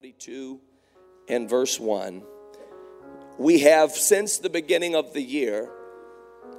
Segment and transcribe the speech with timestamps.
[0.00, 0.60] 42
[1.26, 2.22] and verse 1.
[3.36, 5.68] We have, since the beginning of the year,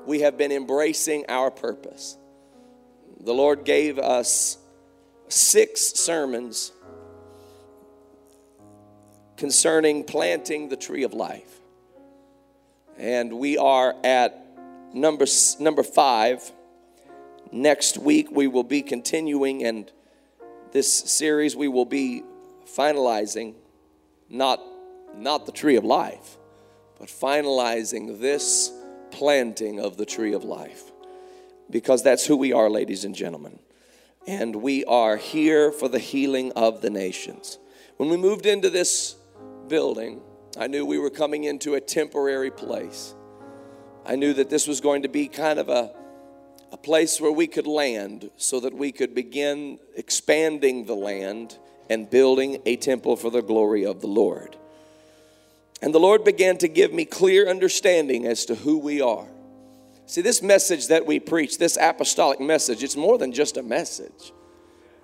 [0.06, 2.18] we have been embracing our purpose.
[3.22, 4.58] The Lord gave us
[5.30, 6.74] six sermons
[9.38, 11.62] concerning planting the tree of life.
[12.98, 14.46] And we are at
[14.94, 15.26] number,
[15.62, 16.52] number five.
[17.54, 19.90] Next week, we will be continuing, and
[20.74, 22.24] this series we will be
[22.78, 23.56] finalizing
[24.30, 24.62] not,
[25.16, 26.38] not the tree of life,
[27.00, 28.72] but finalizing this
[29.12, 30.92] planting of the tree of life.
[31.70, 33.60] Because that's who we are, ladies and gentlemen.
[34.28, 37.58] And we are here for the healing of the nations.
[37.98, 39.16] When we moved into this
[39.68, 40.22] building,
[40.58, 43.14] I knew we were coming into a temporary place.
[44.06, 45.94] I knew that this was going to be kind of a,
[46.72, 51.58] a place where we could land so that we could begin expanding the land
[51.90, 54.56] and building a temple for the glory of the Lord.
[55.82, 59.28] And the Lord began to give me clear understanding as to who we are.
[60.06, 64.34] See, this message that we preach, this apostolic message, it's more than just a message.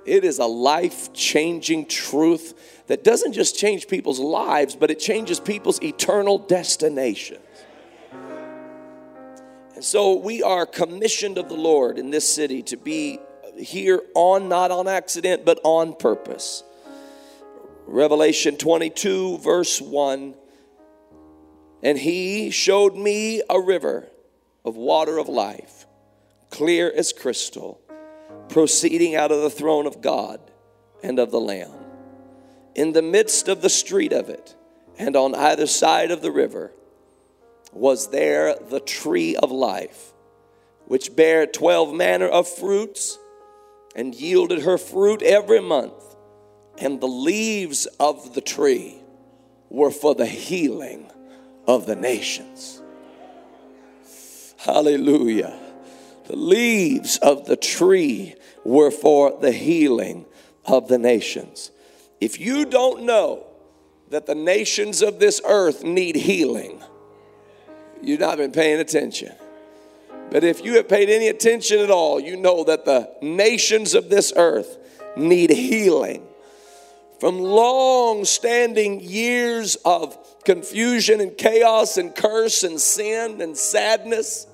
[0.05, 5.39] It is a life changing truth that doesn't just change people's lives, but it changes
[5.39, 7.39] people's eternal destinations.
[9.73, 13.19] And so we are commissioned of the Lord in this city to be
[13.57, 16.63] here on, not on accident, but on purpose.
[17.87, 20.33] Revelation 22, verse 1.
[21.83, 24.09] And he showed me a river
[24.63, 25.85] of water of life,
[26.49, 27.79] clear as crystal,
[28.49, 30.39] proceeding out of the throne of God
[31.03, 31.71] and of the Lamb.
[32.73, 34.55] In the midst of the street of it,
[34.97, 36.71] and on either side of the river,
[37.71, 40.11] was there the tree of life,
[40.87, 43.19] which bare twelve manner of fruits,
[43.95, 46.04] and yielded her fruit every month
[46.77, 48.95] and the leaves of the tree
[49.69, 51.09] were for the healing
[51.67, 52.81] of the nations.
[54.57, 55.57] Hallelujah.
[56.27, 60.25] The leaves of the tree were for the healing
[60.65, 61.71] of the nations.
[62.19, 63.45] If you don't know
[64.09, 66.81] that the nations of this earth need healing,
[68.01, 69.33] you've not been paying attention.
[70.31, 74.09] But if you have paid any attention at all, you know that the nations of
[74.09, 74.77] this earth
[75.15, 76.27] need healing
[77.19, 84.47] from long standing years of confusion and chaos and curse and sin and sadness.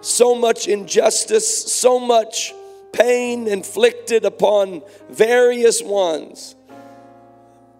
[0.00, 2.52] So much injustice, so much
[2.92, 6.54] pain inflicted upon various ones.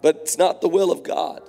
[0.01, 1.41] But it's not the will of God.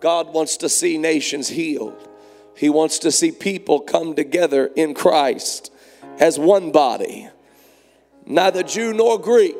[0.00, 2.08] God wants to see nations healed.
[2.56, 5.72] He wants to see people come together in Christ
[6.18, 7.28] as one body,
[8.24, 9.56] neither Jew nor Greek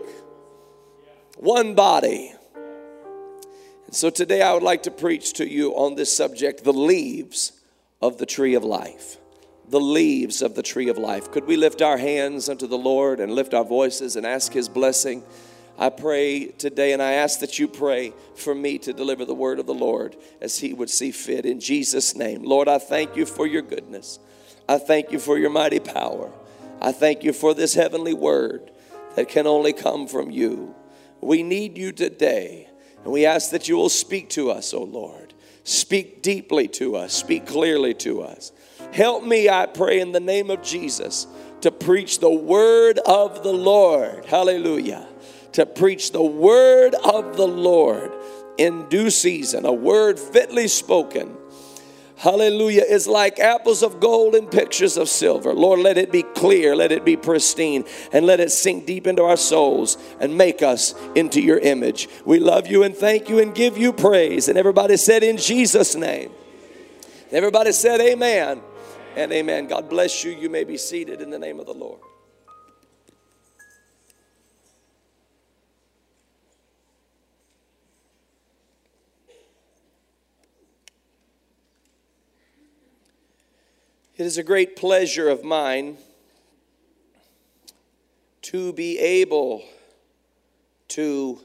[1.36, 2.32] one body.
[3.86, 7.52] And so today I would like to preach to you on this subject the leaves
[8.02, 9.18] of the tree of life.
[9.68, 11.30] The leaves of the tree of life.
[11.30, 14.68] Could we lift our hands unto the Lord and lift our voices and ask His
[14.68, 15.24] blessing?
[15.78, 19.58] I pray today, and I ask that you pray for me to deliver the word
[19.58, 22.44] of the Lord as He would see fit in Jesus' name.
[22.44, 24.18] Lord, I thank you for your goodness.
[24.68, 26.32] I thank you for your mighty power.
[26.80, 28.70] I thank you for this heavenly word
[29.16, 30.74] that can only come from you.
[31.20, 32.68] We need you today.
[33.04, 35.34] And we ask that you will speak to us, O Lord.
[35.64, 38.52] Speak deeply to us, speak clearly to us.
[38.92, 41.26] Help me, I pray, in the name of Jesus,
[41.62, 44.24] to preach the word of the Lord.
[44.26, 45.08] Hallelujah.
[45.52, 48.12] To preach the word of the Lord
[48.58, 51.36] in due season, a word fitly spoken
[52.16, 55.52] hallelujah, is like apples of gold and pictures of silver.
[55.52, 59.22] Lord, let it be clear, let it be pristine, and let it sink deep into
[59.22, 62.08] our souls and make us into your image.
[62.24, 64.48] We love you and thank you and give you praise.
[64.48, 66.32] And everybody said, In Jesus' name.
[67.30, 68.62] Everybody said, Amen
[69.16, 69.66] and amen.
[69.66, 70.32] God bless you.
[70.32, 72.00] You may be seated in the name of the Lord.
[84.16, 85.98] It is a great pleasure of mine
[88.42, 89.62] to be able
[90.88, 91.38] to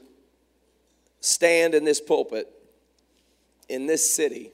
[1.20, 2.48] stand in this pulpit
[3.68, 4.52] in this city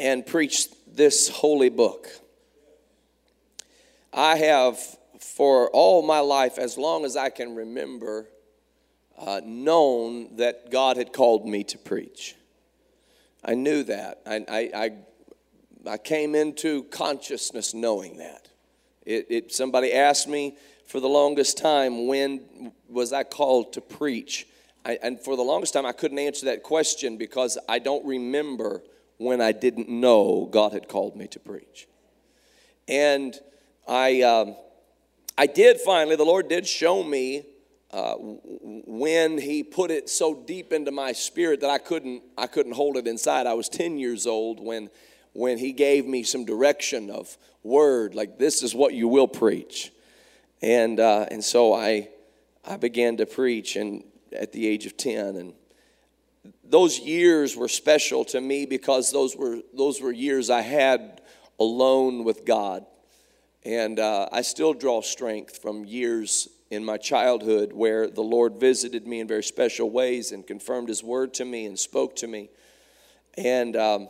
[0.00, 2.08] and preach this holy book.
[4.12, 4.80] I have,
[5.20, 8.26] for all my life, as long as I can remember,
[9.16, 12.34] uh, known that God had called me to preach.
[13.44, 14.22] I knew that.
[14.26, 14.92] I, I, I
[15.86, 18.48] I came into consciousness knowing that.
[19.04, 20.56] It, it, somebody asked me
[20.86, 24.46] for the longest time, when was I called to preach?
[24.84, 28.82] I, and for the longest time, I couldn't answer that question because I don't remember
[29.18, 31.88] when I didn't know God had called me to preach.
[32.88, 33.38] And
[33.88, 34.56] I, um,
[35.36, 37.46] I did finally, the Lord did show me
[37.90, 42.72] uh, when He put it so deep into my spirit that I couldn't, I couldn't
[42.72, 43.46] hold it inside.
[43.46, 44.90] I was 10 years old when,
[45.36, 49.92] when He gave me some direction of word, like this is what you will preach.
[50.62, 52.08] And, uh, and so I,
[52.64, 54.02] I began to preach and
[54.32, 55.54] at the age of 10 and
[56.64, 61.20] those years were special to me because those were those were years I had
[61.58, 62.84] alone with God.
[63.64, 69.06] And uh, I still draw strength from years in my childhood where the Lord visited
[69.06, 72.50] me in very special ways and confirmed His word to me and spoke to me.
[73.36, 74.08] And um,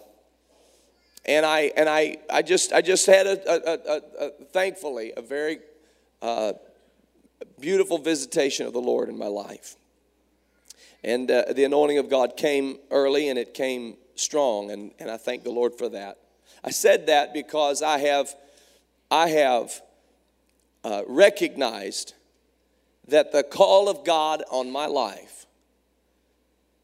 [1.26, 5.22] and I and I I just I just had a, a, a, a thankfully a
[5.22, 5.58] very
[6.22, 6.54] uh,
[7.60, 9.76] beautiful visitation of the Lord in my life.
[11.04, 15.16] And uh, the anointing of God came early and it came strong, and, and I
[15.16, 16.18] thank the Lord for that.
[16.64, 18.34] I said that because I have,
[19.10, 19.82] I have
[20.82, 22.14] uh, recognized
[23.06, 25.46] that the call of God on my life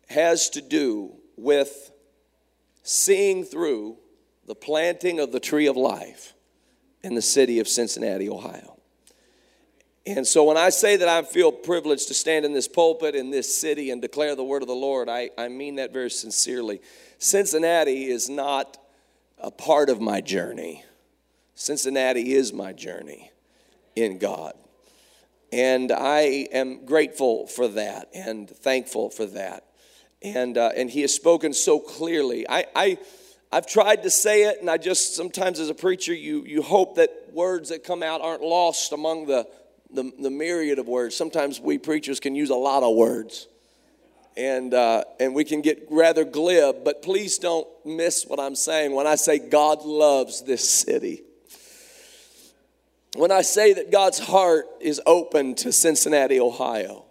[0.09, 1.91] has to do with
[2.85, 3.97] seeing through
[4.47, 6.35] the planting of the tree of life
[7.03, 8.79] in the city of Cincinnati, Ohio.
[10.05, 13.31] And so when I say that I feel privileged to stand in this pulpit in
[13.31, 16.81] this city and declare the word of the Lord, I, I mean that very sincerely.
[17.19, 18.79] Cincinnati is not
[19.39, 20.85] a part of my journey,
[21.55, 23.31] Cincinnati is my journey
[23.95, 24.55] in God.
[25.53, 29.67] And I am grateful for that and thankful for that.
[30.23, 32.49] And, uh, and he has spoken so clearly.
[32.49, 32.99] I, I,
[33.53, 36.97] I've tried to say it, and I just sometimes as a preacher, you, you hope
[36.97, 39.47] that words that come out aren't lost among the
[39.93, 41.17] the, the myriad of words.
[41.17, 43.49] Sometimes we preachers can use a lot of words.
[44.35, 48.95] And, uh, and we can get rather glib, but please don't miss what I'm saying
[48.95, 51.23] when I say God loves this city.
[53.15, 57.05] When I say that God's heart is open to Cincinnati, Ohio,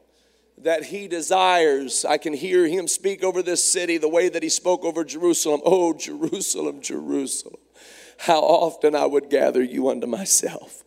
[0.63, 4.49] that He desires, I can hear Him speak over this city the way that He
[4.49, 5.61] spoke over Jerusalem.
[5.65, 7.59] Oh, Jerusalem, Jerusalem,
[8.19, 10.83] how often I would gather you unto myself.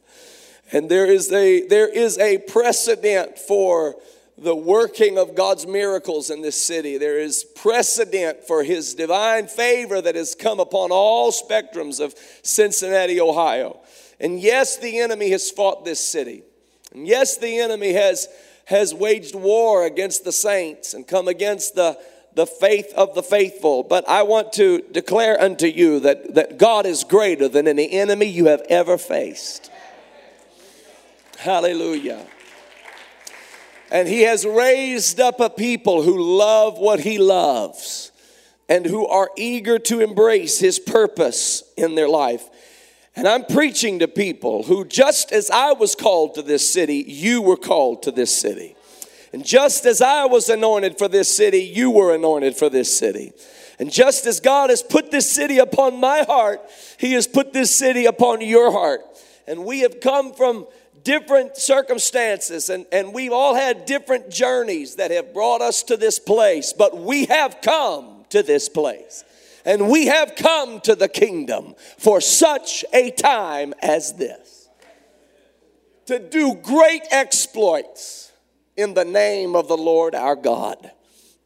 [0.73, 3.97] And there is a, there is a precedent for
[4.37, 6.99] the working of God's miracles in this city.
[6.99, 13.21] There is precedent for his divine favor that has come upon all spectrums of Cincinnati,
[13.21, 13.81] Ohio.
[14.19, 16.43] And yes, the enemy has fought this city.
[16.93, 18.29] And yes, the enemy has,
[18.66, 21.99] has waged war against the saints and come against the,
[22.34, 23.82] the faith of the faithful.
[23.82, 28.26] But I want to declare unto you that, that God is greater than any enemy
[28.26, 29.70] you have ever faced.
[31.38, 32.26] Hallelujah.
[33.90, 38.11] And he has raised up a people who love what he loves
[38.69, 42.49] and who are eager to embrace his purpose in their life.
[43.16, 47.43] And I'm preaching to people who, just as I was called to this city, you
[47.43, 48.76] were called to this city.
[49.32, 53.32] And just as I was anointed for this city, you were anointed for this city.
[53.78, 56.61] And just as God has put this city upon my heart,
[56.99, 59.00] He has put this city upon your heart.
[59.46, 60.66] And we have come from
[61.05, 66.19] different circumstances and, and we've all had different journeys that have brought us to this
[66.19, 69.23] place, but we have come to this place.
[69.64, 74.68] And we have come to the kingdom for such a time as this
[76.06, 78.33] to do great exploits
[78.76, 80.90] in the name of the Lord our God.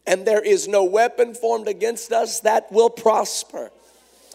[0.06, 3.70] And there is no weapon formed against us that will prosper.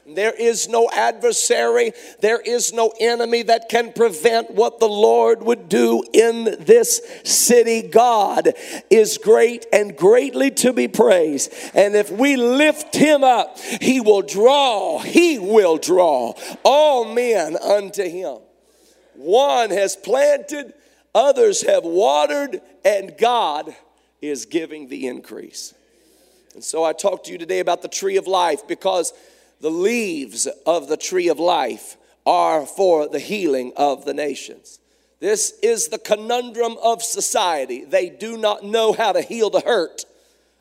[0.05, 5.69] There is no adversary, there is no enemy that can prevent what the Lord would
[5.69, 7.81] do in this city.
[7.81, 8.51] God
[8.89, 11.53] is great and greatly to be praised.
[11.74, 16.33] And if we lift him up, he will draw, he will draw
[16.65, 18.39] all men unto him.
[19.13, 20.74] One has planted,
[21.15, 23.74] others have watered, and God
[24.22, 25.74] is giving the increase.
[26.55, 29.13] And so I talk to you today about the tree of life because
[29.62, 34.79] the leaves of the tree of life are for the healing of the nations.
[35.19, 37.86] This is the conundrum of society.
[37.86, 40.05] They do not know how to heal the hurt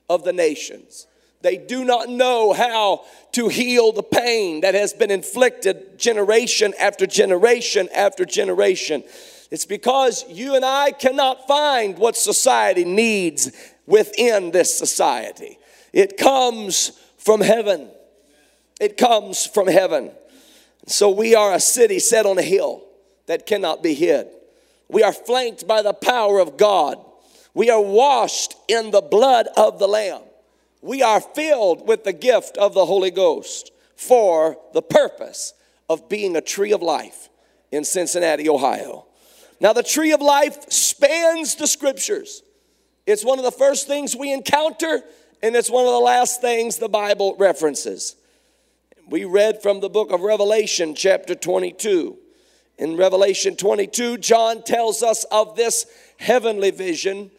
[0.08, 1.06] of the nations.
[1.40, 7.06] They do not know how to heal the pain that has been inflicted generation after
[7.06, 9.02] generation after generation.
[9.50, 13.50] It's because you and I cannot find what society needs
[13.86, 15.58] within this society.
[15.92, 17.90] It comes from heaven.
[18.82, 20.10] It comes from heaven.
[20.88, 22.82] So we are a city set on a hill
[23.26, 24.26] that cannot be hid.
[24.88, 26.98] We are flanked by the power of God.
[27.54, 30.22] We are washed in the blood of the Lamb.
[30.80, 35.54] We are filled with the gift of the Holy Ghost for the purpose
[35.88, 37.28] of being a tree of life
[37.70, 39.06] in Cincinnati, Ohio.
[39.60, 42.42] Now, the tree of life spans the scriptures.
[43.06, 45.02] It's one of the first things we encounter,
[45.40, 48.16] and it's one of the last things the Bible references.
[49.08, 52.16] We read from the book of Revelation, chapter 22.
[52.78, 55.86] In Revelation 22, John tells us of this
[56.18, 57.30] heavenly vision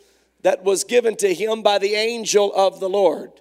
[0.42, 3.32] that was given to him by the angel of the Lord.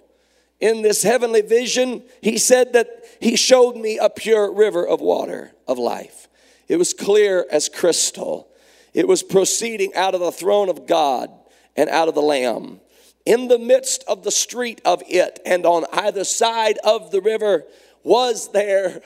[0.61, 2.87] In this heavenly vision, he said that
[3.19, 6.29] he showed me a pure river of water of life.
[6.69, 8.47] It was clear as crystal.
[8.93, 11.29] It was proceeding out of the throne of God
[11.75, 12.79] and out of the Lamb.
[13.25, 17.65] In the midst of the street of it, and on either side of the river,
[18.03, 19.01] was there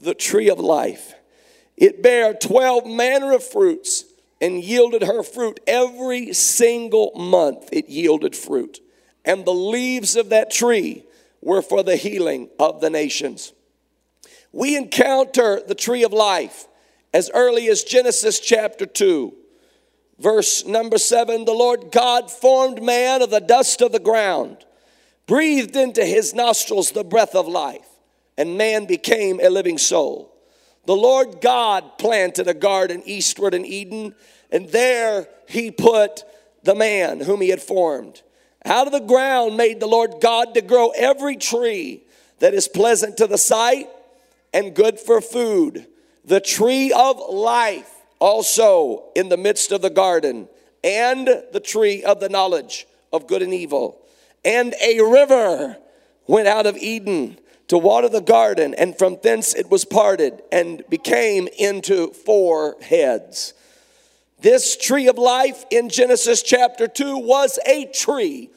[0.00, 1.14] the tree of life.
[1.76, 4.04] It bare 12 manner of fruits
[4.40, 7.68] and yielded her fruit every single month.
[7.72, 8.80] It yielded fruit.
[9.24, 11.04] And the leaves of that tree
[11.40, 13.52] were for the healing of the nations.
[14.52, 16.66] We encounter the tree of life
[17.12, 19.34] as early as Genesis chapter 2.
[20.18, 24.64] Verse number 7 The Lord God formed man of the dust of the ground,
[25.26, 27.87] breathed into his nostrils the breath of life,
[28.38, 30.32] and man became a living soul.
[30.86, 34.14] The Lord God planted a garden eastward in Eden,
[34.50, 36.22] and there he put
[36.62, 38.22] the man whom he had formed.
[38.64, 42.04] Out of the ground made the Lord God to grow every tree
[42.38, 43.88] that is pleasant to the sight
[44.54, 45.86] and good for food.
[46.24, 47.90] The tree of life
[48.20, 50.48] also in the midst of the garden,
[50.84, 54.00] and the tree of the knowledge of good and evil.
[54.44, 55.76] And a river
[56.26, 57.38] went out of Eden
[57.68, 63.54] to water the garden, and from thence it was parted and became into four heads.
[64.40, 68.50] This tree of life in Genesis chapter 2 was a tree,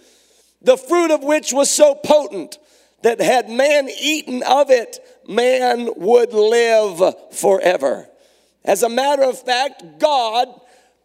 [0.61, 2.57] the fruit of which was so potent
[3.01, 8.07] that had man eaten of it, man would live forever.
[8.63, 10.47] As a matter of fact, God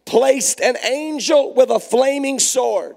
[0.05, 2.95] placed an angel with a flaming sword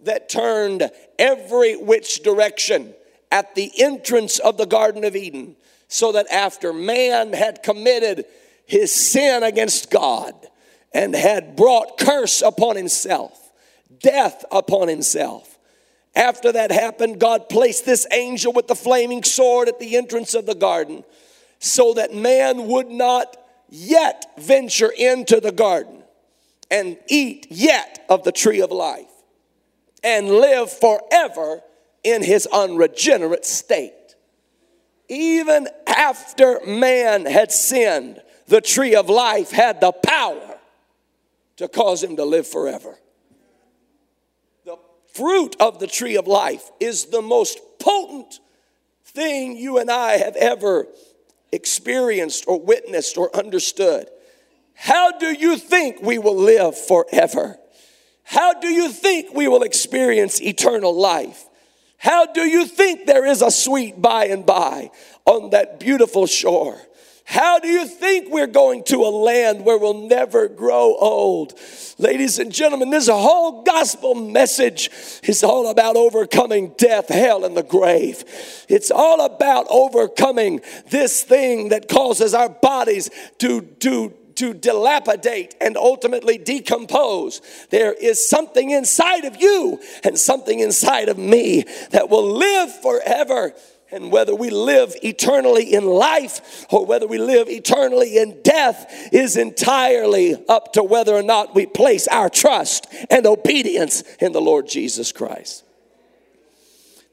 [0.00, 0.88] that turned
[1.18, 2.94] every which direction
[3.30, 5.56] at the entrance of the Garden of Eden,
[5.88, 8.24] so that after man had committed
[8.66, 10.34] his sin against God
[10.92, 13.52] and had brought curse upon himself,
[14.00, 15.58] death upon himself,
[16.14, 20.46] after that happened, God placed this angel with the flaming sword at the entrance of
[20.46, 21.04] the garden
[21.60, 23.36] so that man would not
[23.68, 26.02] yet venture into the garden
[26.70, 29.06] and eat yet of the tree of life
[30.02, 31.62] and live forever
[32.02, 33.92] in his unregenerate state.
[35.08, 40.58] Even after man had sinned, the tree of life had the power
[41.56, 42.98] to cause him to live forever.
[44.64, 44.76] The
[45.14, 48.40] fruit of the tree of life is the most potent
[49.04, 50.86] thing you and I have ever
[51.52, 54.08] experienced or witnessed or understood.
[54.74, 57.58] How do you think we will live forever?
[58.22, 61.47] How do you think we will experience eternal life?
[61.98, 64.90] How do you think there is a sweet by and by
[65.26, 66.80] on that beautiful shore?
[67.24, 71.52] How do you think we're going to a land where we'll never grow old?
[71.98, 74.88] Ladies and gentlemen, this whole gospel message
[75.24, 78.24] is all about overcoming death, hell, and the grave.
[78.70, 85.76] It's all about overcoming this thing that causes our bodies to, to, to dilapidate and
[85.76, 87.40] ultimately decompose.
[87.70, 93.52] There is something inside of you and something inside of me that will live forever
[93.90, 99.36] and whether we live eternally in life or whether we live eternally in death is
[99.36, 104.68] entirely up to whether or not we place our trust and obedience in the Lord
[104.68, 105.64] Jesus Christ.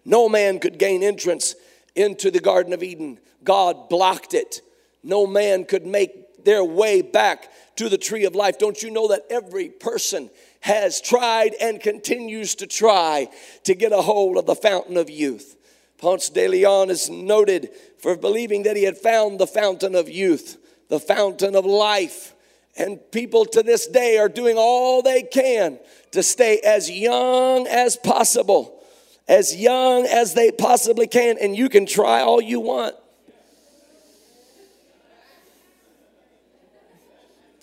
[0.03, 1.55] No man could gain entrance
[1.96, 4.62] into the Garden of Eden, God blocked it.
[5.01, 8.57] No man could make their way back to the tree of life.
[8.57, 10.29] Don't you know that every person
[10.61, 13.27] has tried and continues to try
[13.63, 15.57] to get a hold of the fountain of youth?
[15.97, 20.57] Ponce de Leon is noted for believing that he had found the fountain of youth,
[20.89, 22.33] the fountain of life.
[22.77, 25.79] And people to this day are doing all they can
[26.11, 28.83] to stay as young as possible,
[29.27, 31.37] as young as they possibly can.
[31.39, 32.95] And you can try all you want.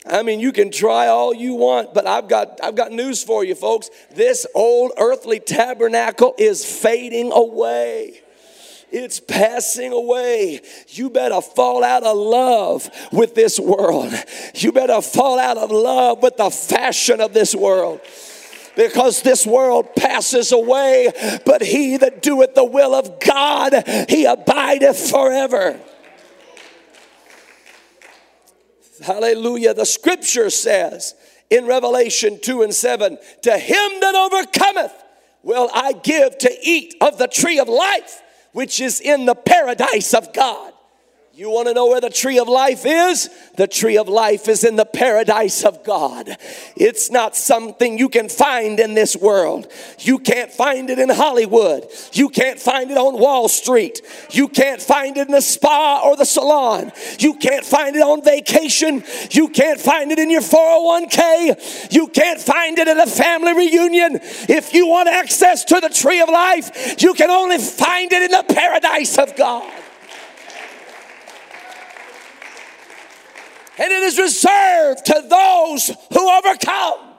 [0.05, 3.45] I mean, you can try all you want, but I've got, I've got news for
[3.45, 3.89] you, folks.
[4.15, 8.21] This old earthly tabernacle is fading away.
[8.91, 10.61] It's passing away.
[10.89, 14.13] You better fall out of love with this world.
[14.55, 18.01] You better fall out of love with the fashion of this world.
[18.77, 25.11] because this world passes away, but he that doeth the will of God, he abideth
[25.11, 25.79] forever.
[29.03, 29.75] Hallelujah.
[29.75, 31.15] The scripture says
[31.51, 34.93] in Revelation 2 and 7 To him that overcometh
[35.43, 40.15] will I give to eat of the tree of life, which is in the paradise
[40.15, 40.72] of God.
[41.43, 43.29] You want to know where the tree of life is?
[43.57, 46.37] The tree of life is in the paradise of God.
[46.77, 49.67] It's not something you can find in this world.
[49.99, 51.89] You can't find it in Hollywood.
[52.13, 54.03] You can't find it on Wall Street.
[54.31, 56.93] You can't find it in the spa or the salon.
[57.19, 59.03] You can't find it on vacation.
[59.33, 61.93] You can't find it in your 401k.
[61.93, 64.21] You can't find it at a family reunion.
[64.49, 68.31] If you want access to the tree of life, you can only find it in
[68.31, 69.82] the paradise of God.
[73.79, 77.15] And it is reserved to those who overcome.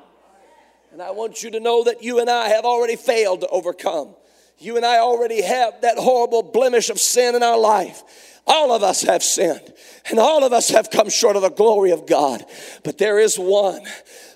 [0.91, 4.15] And I want you to know that you and I have already failed to overcome.
[4.59, 8.03] You and I already have that horrible blemish of sin in our life.
[8.45, 9.73] All of us have sinned,
[10.09, 12.45] and all of us have come short of the glory of God.
[12.83, 13.81] But there is one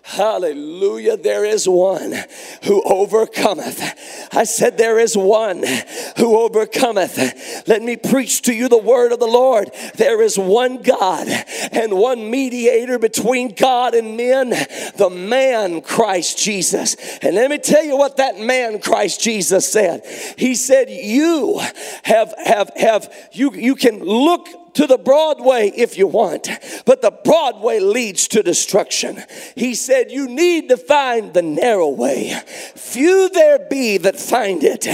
[0.08, 1.18] Hallelujah.
[1.18, 2.16] There is one
[2.64, 3.84] who overcometh.
[4.34, 5.66] I said, There is one
[6.16, 7.68] who overcometh.
[7.68, 9.70] Let me preach to you the word of the Lord.
[9.96, 11.28] There is one God
[11.74, 14.52] and one mediator between God and men,
[14.96, 16.96] the man Christ Jesus.
[17.22, 20.06] And let me tell you what that man Christ Jesus said.
[20.38, 21.60] He said, You
[22.04, 26.50] have, have, have, you, you can look to the Broadway if you want,
[26.86, 29.24] but the Broadway leads to destruction.
[29.56, 32.40] He said, You need to find the narrow way.
[32.76, 34.86] Few there be that find it,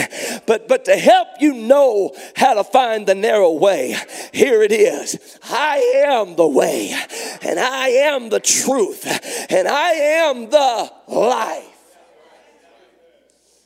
[0.48, 3.98] but, but to help you know how to find the narrow way,
[4.32, 6.96] here it is I am the way,
[7.42, 9.06] and I am the truth,
[9.52, 11.66] and I am the life.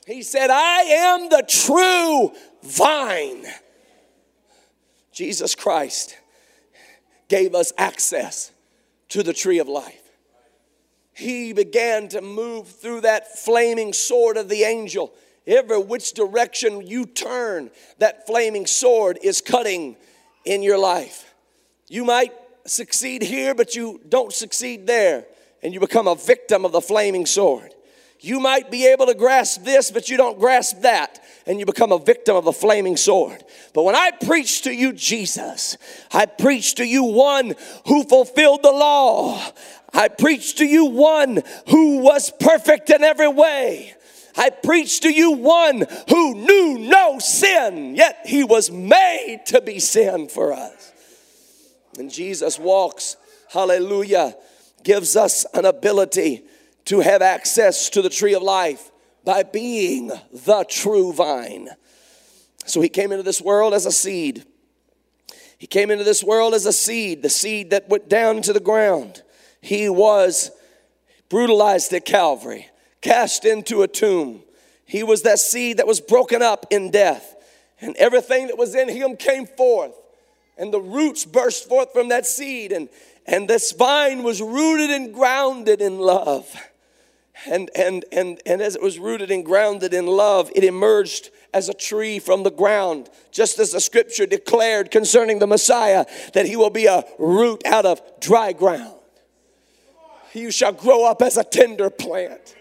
[0.08, 2.32] He said, I am the true
[2.64, 3.46] vine.
[5.18, 6.16] Jesus Christ
[7.28, 8.52] gave us access
[9.10, 10.04] to the tree of life.
[11.12, 15.12] He began to move through that flaming sword of the angel.
[15.48, 19.98] Every which direction you turn, that flaming sword is cutting
[20.46, 21.34] in your life.
[21.88, 22.34] You might
[22.68, 25.26] succeed here, but you don't succeed there,
[25.64, 27.74] and you become a victim of the flaming sword.
[28.20, 31.92] You might be able to grasp this, but you don't grasp that, and you become
[31.92, 33.44] a victim of a flaming sword.
[33.74, 35.78] But when I preach to you Jesus,
[36.12, 37.54] I preach to you one
[37.86, 39.40] who fulfilled the law.
[39.94, 43.94] I preach to you one who was perfect in every way.
[44.36, 49.80] I preach to you one who knew no sin, yet he was made to be
[49.80, 50.94] sin for us.
[51.98, 53.18] And Jesus walks,
[53.50, 54.36] hallelujah,
[54.84, 56.44] gives us an ability
[56.88, 58.92] to have access to the tree of life
[59.26, 61.68] by being the true vine.
[62.66, 64.46] So he came into this world as a seed.
[65.58, 68.62] He came into this world as a seed, the seed that went down into the
[68.62, 69.22] ground.
[69.60, 70.50] He was
[71.28, 72.70] brutalized at Calvary,
[73.02, 74.44] cast into a tomb.
[74.86, 77.36] He was that seed that was broken up in death,
[77.82, 79.94] and everything that was in him came forth.
[80.58, 82.88] And the roots burst forth from that seed, and,
[83.26, 86.56] and this vine was rooted and grounded in love
[87.46, 91.70] and, and, and, and as it was rooted and grounded in love, it emerged as
[91.70, 96.56] a tree from the ground, just as the scripture declared concerning the Messiah that he
[96.56, 98.94] will be a root out of dry ground.
[100.34, 102.56] You shall grow up as a tender plant.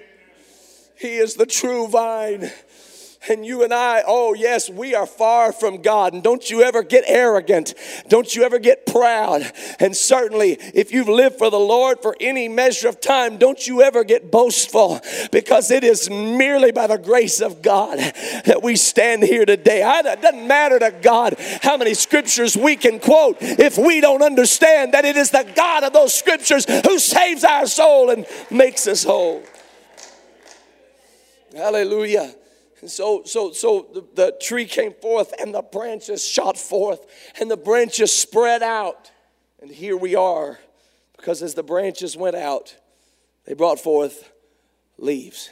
[0.99, 2.51] He is the true vine.
[3.29, 6.13] And you and I, oh yes, we are far from God.
[6.13, 7.75] And don't you ever get arrogant.
[8.09, 9.51] Don't you ever get proud.
[9.79, 13.83] And certainly, if you've lived for the Lord for any measure of time, don't you
[13.83, 15.01] ever get boastful
[15.33, 17.99] because it is merely by the grace of God
[18.45, 19.83] that we stand here today.
[19.85, 24.95] it doesn't matter to God how many scriptures we can quote if we don't understand
[24.95, 29.05] that it is the God of those scriptures who saves our soul and makes us
[29.05, 29.43] whole.
[31.55, 32.35] Hallelujah.
[32.87, 37.05] And so, so, so the, the tree came forth and the branches shot forth
[37.41, 39.11] and the branches spread out.
[39.61, 40.61] And here we are
[41.17, 42.77] because as the branches went out,
[43.45, 44.31] they brought forth
[44.99, 45.51] leaves.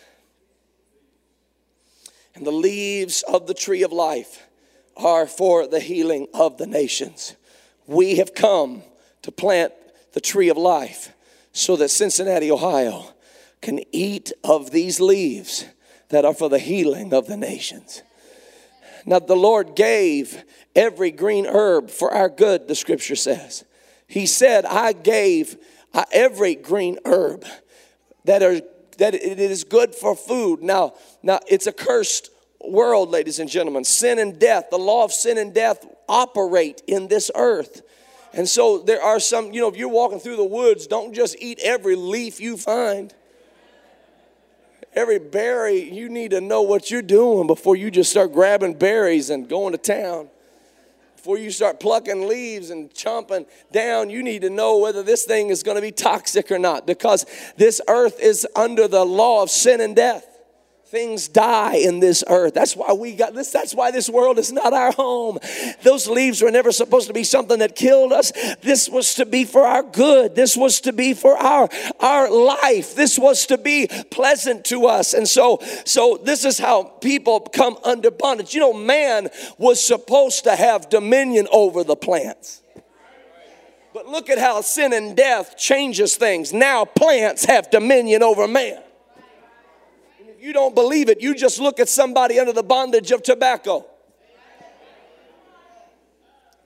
[2.37, 4.47] And the leaves of the tree of life
[4.97, 7.35] are for the healing of the nations.
[7.89, 8.85] We have come
[9.23, 9.73] to plant
[10.13, 11.13] the tree of life
[11.53, 13.07] so that Cincinnati, Ohio
[13.61, 15.65] can eat of these leaves
[16.15, 18.03] that are for the healing of the nations.
[19.05, 20.45] Now, the Lord gave
[20.77, 23.65] every green herb for our good, the scripture says.
[24.07, 25.57] He said, I gave
[25.93, 27.45] uh, every green herb
[28.27, 28.61] that are
[28.99, 30.63] that it is good for food.
[30.63, 32.31] Now, now it's a cursed
[32.65, 33.83] world, ladies and gentlemen.
[33.83, 37.83] Sin and death, the law of sin and death operate in this earth.
[38.33, 41.35] And so there are some, you know, if you're walking through the woods, don't just
[41.41, 43.13] eat every leaf you find.
[44.95, 49.31] Every berry, you need to know what you're doing before you just start grabbing berries
[49.31, 50.29] and going to town.
[51.17, 55.49] Before you start plucking leaves and chomping down, you need to know whether this thing
[55.49, 57.25] is going to be toxic or not because
[57.57, 60.34] this earth is under the law of sin and death
[60.95, 62.55] things die in this earth.
[62.55, 63.51] That's why we got this.
[63.51, 65.41] That's why this world is not our home.
[65.83, 68.31] Those leaves were never supposed to be something that killed us.
[68.63, 70.37] This was to be for our good.
[70.37, 72.95] This was to be for our our life.
[72.95, 75.15] This was to be pleasant to us.
[75.15, 78.55] And so so this is how people come under bondage.
[78.55, 82.63] You know, man was supposed to have dominion over the plants.
[83.93, 86.53] But look at how sin and death changes things.
[86.53, 88.81] Now plants have dominion over man
[90.45, 93.87] you don't believe it, you just look at somebody under the bondage of tobacco.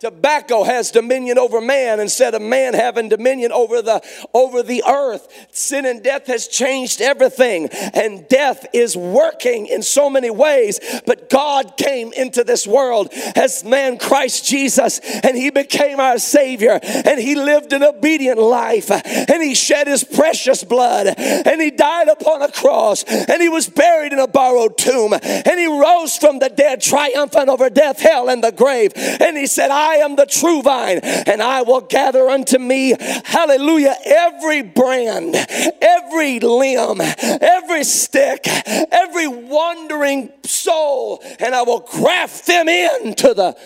[0.00, 4.00] Tobacco has dominion over man instead of man having dominion over the
[4.32, 5.26] over the earth.
[5.50, 10.78] Sin and death has changed everything and death is working in so many ways.
[11.04, 16.78] But God came into this world as man Christ Jesus and he became our savior
[16.82, 22.06] and he lived an obedient life and he shed his precious blood and he died
[22.06, 26.38] upon a cross and he was buried in a borrowed tomb and he rose from
[26.38, 28.92] the dead triumphant over death, hell and the grave.
[28.94, 32.94] And he said, I I am the true vine, and I will gather unto me,
[33.24, 35.34] hallelujah, every brand,
[35.80, 43.56] every limb, every stick, every wandering soul, and I will graft them into the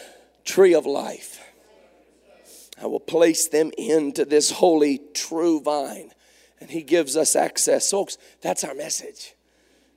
[0.45, 1.41] tree of life.
[2.81, 6.13] I will place them into this holy, true vine.
[6.61, 7.91] And he gives us access.
[7.91, 9.35] Folks, that's our message.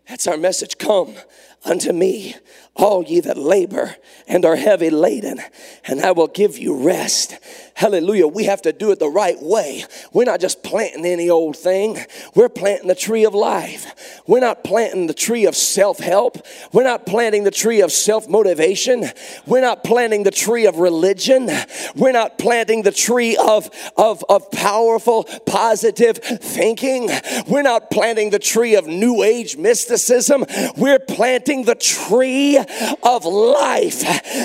[0.07, 0.77] That's our message.
[0.77, 1.15] Come
[1.63, 2.35] unto me,
[2.75, 3.95] all ye that labor
[4.27, 5.41] and are heavy laden,
[5.85, 7.37] and I will give you rest.
[7.75, 8.27] Hallelujah.
[8.27, 9.83] We have to do it the right way.
[10.13, 11.97] We're not just planting any old thing,
[12.33, 14.21] we're planting the tree of life.
[14.27, 16.37] We're not planting the tree of self help.
[16.71, 19.05] We're not planting the tree of self motivation.
[19.45, 21.49] We're not planting the tree of religion.
[21.95, 27.09] We're not planting the tree of, of, of powerful, positive thinking.
[27.45, 30.45] We're not planting the tree of new age mysticism.
[30.77, 34.03] We're planting the tree of life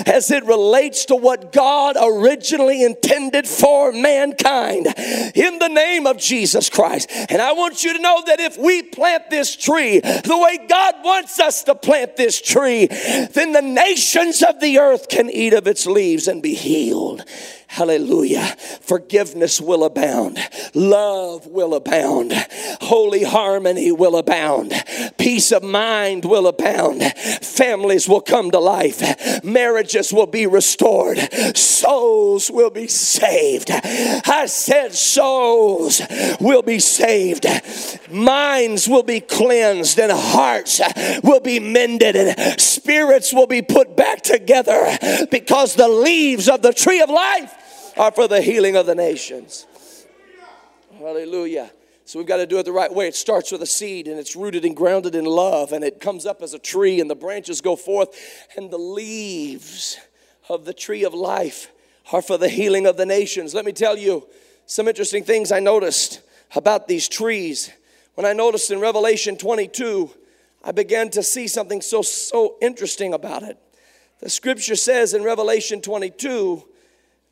[0.08, 2.82] as it relates to what God originally
[3.20, 4.86] intended for mankind
[5.34, 7.08] in the name of Jesus Christ.
[7.28, 10.94] And I want you to know that if we plant this tree the way God
[11.02, 15.66] wants us to plant this tree, then the nations of the earth can eat of
[15.66, 17.24] its leaves and be healed.
[17.70, 18.56] Hallelujah.
[18.80, 20.40] Forgiveness will abound.
[20.74, 22.32] Love will abound.
[22.80, 24.72] Holy harmony will abound.
[25.18, 27.00] Peace of mind will abound.
[27.40, 29.44] Families will come to life.
[29.44, 31.18] Marriages will be restored.
[31.56, 33.70] Souls will be saved.
[33.70, 36.02] I said souls
[36.40, 37.46] will be saved.
[38.10, 40.80] Minds will be cleansed and hearts
[41.22, 44.98] will be mended and spirits will be put back together
[45.30, 47.58] because the leaves of the tree of life
[48.00, 49.66] are for the healing of the nations.
[50.98, 51.70] Hallelujah.
[52.06, 53.06] So we've got to do it the right way.
[53.06, 56.24] It starts with a seed and it's rooted and grounded in love and it comes
[56.24, 59.98] up as a tree and the branches go forth and the leaves
[60.48, 61.70] of the tree of life
[62.10, 63.52] are for the healing of the nations.
[63.52, 64.26] Let me tell you
[64.64, 66.22] some interesting things I noticed
[66.56, 67.70] about these trees.
[68.14, 70.10] When I noticed in Revelation 22,
[70.64, 73.58] I began to see something so so interesting about it.
[74.20, 76.64] The scripture says in Revelation 22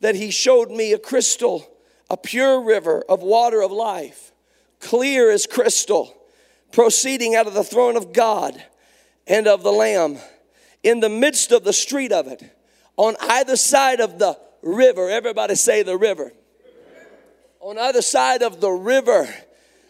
[0.01, 1.69] that he showed me a crystal,
[2.09, 4.31] a pure river of water of life,
[4.79, 6.15] clear as crystal,
[6.71, 8.61] proceeding out of the throne of God
[9.27, 10.17] and of the Lamb.
[10.83, 12.43] In the midst of the street of it,
[12.95, 16.31] on either side of the river, everybody say the river.
[17.59, 19.27] On either side of the river,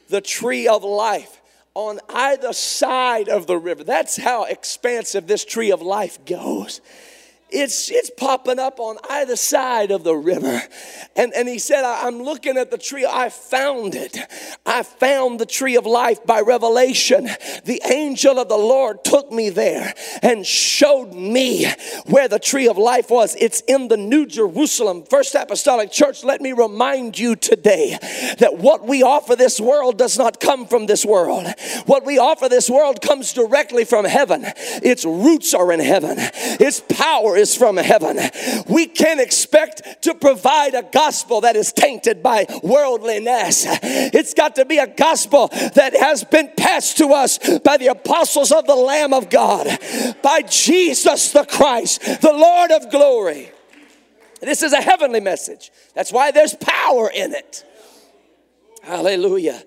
[0.09, 1.39] the tree of life.
[1.75, 3.83] On either side of the river.
[3.83, 6.81] That's how expansive this tree of life goes
[7.51, 10.61] it's, it's popping up on either side of the river.
[11.15, 13.05] And, and he said, I'm looking at the tree.
[13.09, 14.17] I found it.
[14.65, 17.29] I found the tree of life by revelation.
[17.65, 21.65] The angel of the Lord took me there and showed me
[22.05, 23.35] where the tree of life was.
[23.39, 26.23] It's in the New Jerusalem, First Apostolic Church.
[26.23, 27.97] Let me remind you today
[28.39, 31.47] that what we offer this world does not come from this world.
[31.85, 34.45] What we offer this world comes directly from heaven.
[34.83, 38.19] Its roots are in heaven, its power is from heaven.
[38.67, 43.65] We can't expect to provide a gospel that is tainted by worldliness.
[43.65, 48.51] It's got to be a gospel that has been passed to us by the apostles
[48.51, 49.67] of the Lamb of God,
[50.21, 53.51] by Jesus the Christ, the Lord of glory.
[54.41, 55.71] This is a heavenly message.
[55.95, 57.65] That's why there's power in it.
[58.83, 59.63] Hallelujah.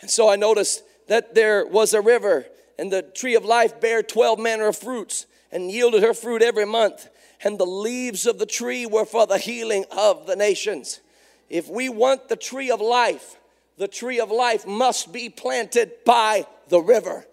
[0.00, 2.46] And so I noticed that there was a river,
[2.78, 6.66] and the tree of life bare 12 manner of fruits and yielded her fruit every
[6.66, 7.08] month.
[7.42, 11.00] And the leaves of the tree were for the healing of the nations.
[11.48, 13.36] If we want the tree of life,
[13.76, 17.26] the tree of life must be planted by the river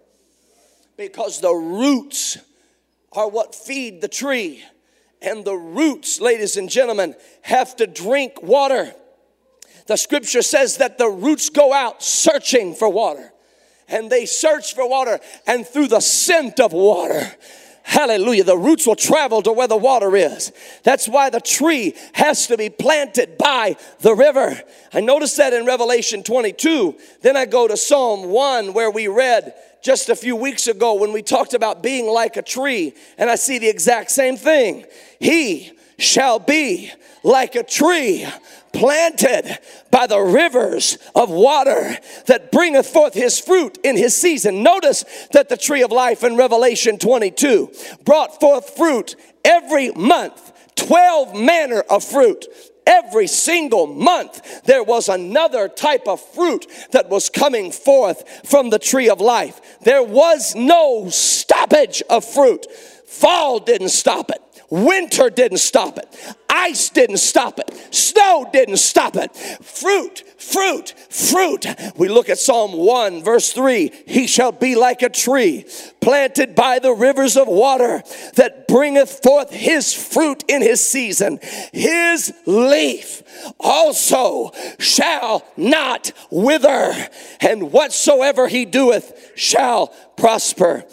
[0.95, 2.37] because the roots
[3.11, 4.63] are what feed the tree.
[5.21, 8.93] And the roots, ladies and gentlemen, have to drink water.
[9.87, 13.31] The scripture says that the roots go out searching for water.
[13.87, 17.31] And they search for water, and through the scent of water,
[17.87, 18.43] Hallelujah.
[18.43, 20.51] The roots will travel to where the water is.
[20.83, 24.61] That's why the tree has to be planted by the river.
[24.93, 26.97] I noticed that in Revelation 22.
[27.21, 31.13] Then I go to Psalm 1 where we read just a few weeks ago when
[31.13, 32.93] we talked about being like a tree.
[33.17, 34.83] And I see the exact same thing.
[35.21, 36.91] He shall be
[37.23, 38.27] like a tree
[38.73, 39.57] planted
[39.91, 44.61] by the rivers of water that bringeth forth his fruit in his season.
[44.61, 47.71] Notice that the tree of life in Revelation 22
[48.05, 52.45] brought forth fruit every month, 12 manner of fruit
[52.87, 58.79] every single month there was another type of fruit that was coming forth from the
[58.79, 59.79] tree of life.
[59.81, 62.65] There was no stoppage of fruit.
[63.05, 64.41] Fall didn't stop it.
[64.69, 66.35] Winter didn't stop it.
[66.49, 67.71] Ice didn't stop it.
[67.93, 69.33] Snow didn't stop it.
[69.35, 71.65] Fruit, fruit, fruit.
[71.95, 75.65] We look at Psalm 1, verse 3 He shall be like a tree
[76.01, 78.01] planted by the rivers of water
[78.35, 81.39] that bringeth forth his fruit in his season.
[81.71, 83.23] His leaf
[83.59, 86.93] also shall not wither,
[87.39, 90.85] and whatsoever he doeth shall prosper.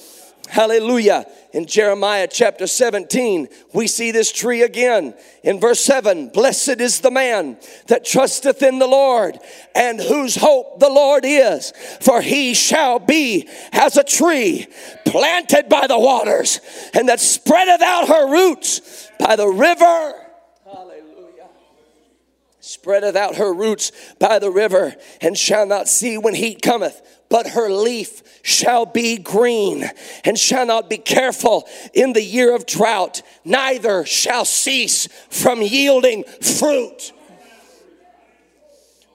[0.48, 1.26] Hallelujah.
[1.52, 5.14] In Jeremiah chapter 17, we see this tree again.
[5.42, 9.38] In verse 7, blessed is the man that trusteth in the Lord
[9.74, 14.66] and whose hope the Lord is, for he shall be as a tree
[15.06, 16.60] planted by the waters
[16.92, 20.12] and that spreadeth out her roots by the river
[20.64, 21.48] Hallelujah.
[22.60, 27.00] spreadeth out her roots by the river, and shall not see when heat cometh,
[27.34, 29.90] but her leaf shall be green,
[30.24, 36.22] and shall not be careful in the year of drought, neither shall cease from yielding
[36.22, 37.10] fruit.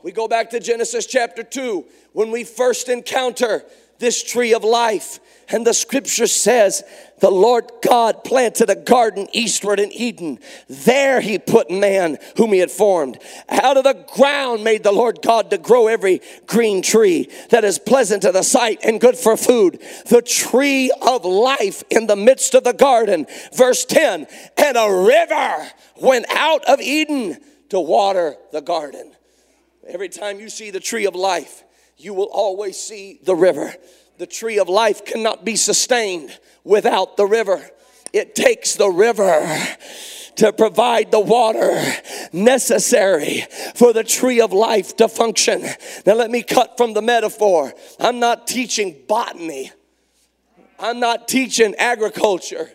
[0.04, 3.64] We go back to Genesis chapter 2 when we first encounter
[4.00, 5.22] this tree of life.
[5.52, 6.84] And the scripture says
[7.20, 10.40] the Lord God planted a garden eastward in Eden.
[10.68, 13.18] There he put man whom he had formed.
[13.50, 17.80] Out of the ground made the Lord God to grow every green tree that is
[17.80, 19.82] pleasant to the sight and good for food.
[20.08, 23.26] The tree of life in the midst of the garden.
[23.54, 27.38] Verse 10 And a river went out of Eden
[27.70, 29.14] to water the garden.
[29.88, 31.64] Every time you see the tree of life,
[31.98, 33.74] you will always see the river.
[34.20, 37.66] The tree of life cannot be sustained without the river.
[38.12, 39.48] It takes the river
[40.36, 41.82] to provide the water
[42.34, 45.64] necessary for the tree of life to function.
[46.06, 47.74] Now, let me cut from the metaphor.
[47.98, 49.72] I'm not teaching botany,
[50.78, 52.72] I'm not teaching agriculture.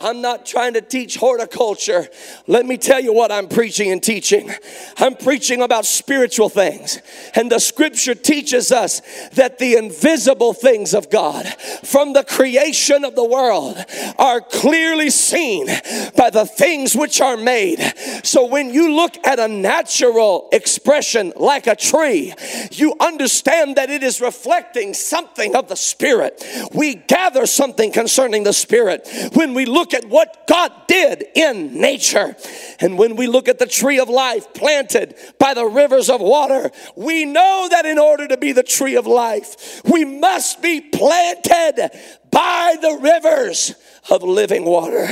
[0.00, 2.08] I'm not trying to teach horticulture.
[2.46, 4.50] Let me tell you what I'm preaching and teaching.
[4.96, 7.00] I'm preaching about spiritual things.
[7.34, 11.46] And the scripture teaches us that the invisible things of God
[11.82, 13.84] from the creation of the world
[14.18, 15.66] are clearly seen
[16.16, 17.80] by the things which are made.
[18.22, 22.34] So when you look at a natural expression like a tree,
[22.70, 26.44] you understand that it is reflecting something of the spirit.
[26.72, 31.80] We gather something concerning the spirit when we look look at what God did in
[31.80, 32.36] nature,
[32.80, 36.70] and when we look at the tree of life planted by the rivers of water,
[36.96, 41.90] we know that in order to be the tree of life, we must be planted
[42.30, 43.74] by the rivers
[44.10, 45.08] of living water.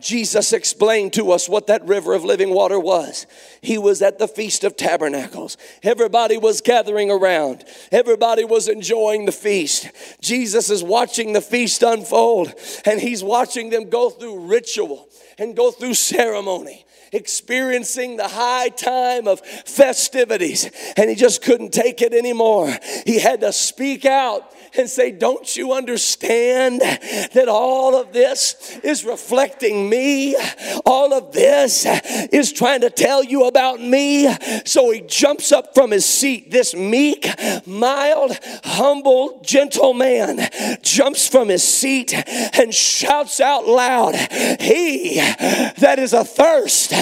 [0.00, 3.26] Jesus explained to us what that river of living water was.
[3.60, 5.56] He was at the Feast of Tabernacles.
[5.82, 9.90] Everybody was gathering around, everybody was enjoying the feast.
[10.20, 12.52] Jesus is watching the feast unfold,
[12.84, 19.28] and he's watching them go through ritual and go through ceremony experiencing the high time
[19.28, 22.72] of festivities and he just couldn't take it anymore.
[23.04, 29.04] He had to speak out and say, Don't you understand that all of this is
[29.04, 30.36] reflecting me?
[30.84, 31.86] All of this
[32.32, 34.28] is trying to tell you about me.
[34.64, 36.50] So he jumps up from his seat.
[36.50, 37.26] This meek,
[37.66, 40.48] mild, humble, gentle man
[40.82, 42.14] jumps from his seat
[42.58, 44.14] and shouts out loud,
[44.60, 46.92] He that is athirst,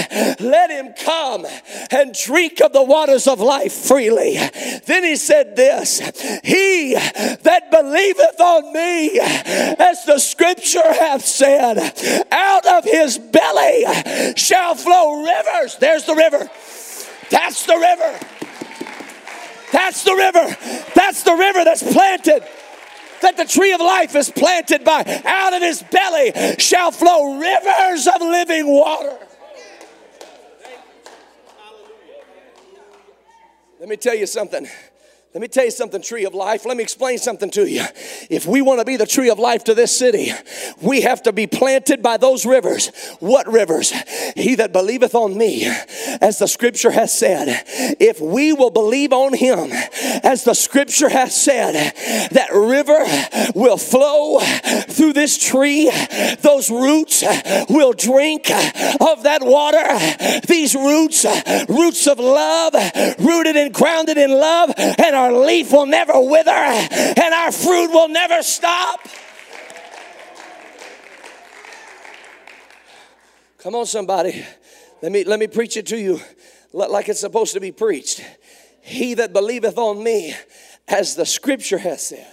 [0.41, 1.47] let him come
[1.91, 4.37] and drink of the waters of life freely.
[4.87, 6.01] Then he said this
[6.45, 11.79] He that believeth on me, as the scripture hath said,
[12.31, 13.85] out of his belly
[14.37, 15.77] shall flow rivers.
[15.79, 16.51] There's the river.
[17.31, 18.19] That's the river.
[19.73, 20.57] That's the river.
[20.95, 22.45] That's the river that's planted
[23.23, 25.03] that the tree of life is planted by.
[25.25, 29.17] Out of his belly shall flow rivers of living water.
[33.81, 34.69] Let me tell you something.
[35.35, 36.65] Let me tell you something, tree of life.
[36.65, 37.85] Let me explain something to you.
[38.31, 40.31] If we want to be the tree of life to this city,
[40.81, 42.93] we have to be planted by those rivers.
[43.19, 43.93] What rivers?
[44.37, 45.67] He that believeth on me,
[46.21, 47.65] as the scripture has said,
[47.99, 49.71] if we will believe on him,
[50.23, 51.73] as the scripture has said,
[52.31, 53.05] that river
[53.57, 55.91] will flow through this tree,
[56.43, 57.25] those roots
[57.69, 59.83] will drink of that water.
[60.47, 61.27] These roots,
[61.69, 62.75] roots of love,
[63.19, 68.09] rooted and grounded in love, and our leaf will never wither and our fruit will
[68.09, 69.01] never stop.
[73.59, 74.45] Come on, somebody.
[75.01, 76.21] Let me, let me preach it to you
[76.73, 78.23] like it's supposed to be preached.
[78.83, 80.35] He that believeth on me,
[80.87, 82.29] as the scripture has said,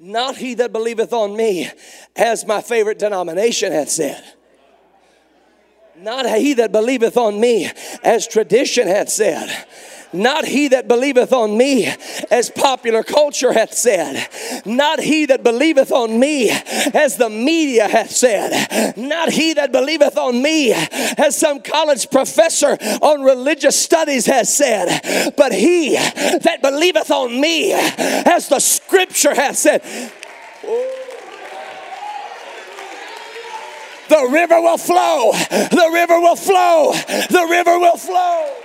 [0.00, 1.70] not he that believeth on me,
[2.16, 4.24] as my favorite denomination hath said.
[5.96, 7.70] Not he that believeth on me,
[8.02, 9.66] as tradition hath said
[10.14, 11.92] not he that believeth on me,
[12.30, 14.28] as popular culture hath said.
[14.64, 18.96] Not he that believeth on me, as the media hath said.
[18.96, 25.34] Not he that believeth on me, as some college professor on religious studies has said.
[25.36, 29.82] But he that believeth on me, as the scripture hath said.
[34.08, 35.32] The river will flow.
[35.32, 36.92] The river will flow.
[36.92, 38.63] The river will flow.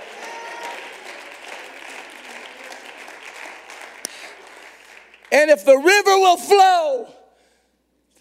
[5.32, 7.08] And if the river will flow,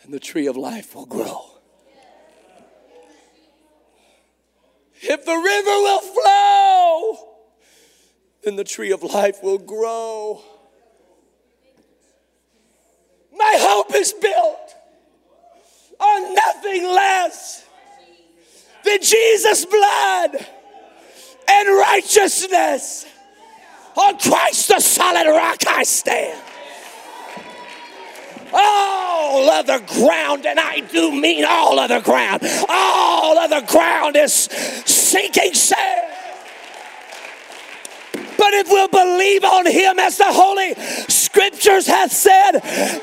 [0.01, 1.45] then the tree of life will grow.
[5.01, 7.29] If the river will flow,
[8.43, 10.41] then the tree of life will grow.
[13.35, 14.75] My hope is built
[15.99, 17.65] on nothing less
[18.83, 20.45] than Jesus' blood
[21.47, 23.05] and righteousness.
[23.95, 26.39] On Christ, the solid rock, I stand
[28.53, 35.53] all other ground, and I do mean all other ground, all other ground is sinking
[35.53, 36.13] sand.
[38.37, 40.73] But if we'll believe on him as the Holy
[41.09, 42.55] Scriptures hath said,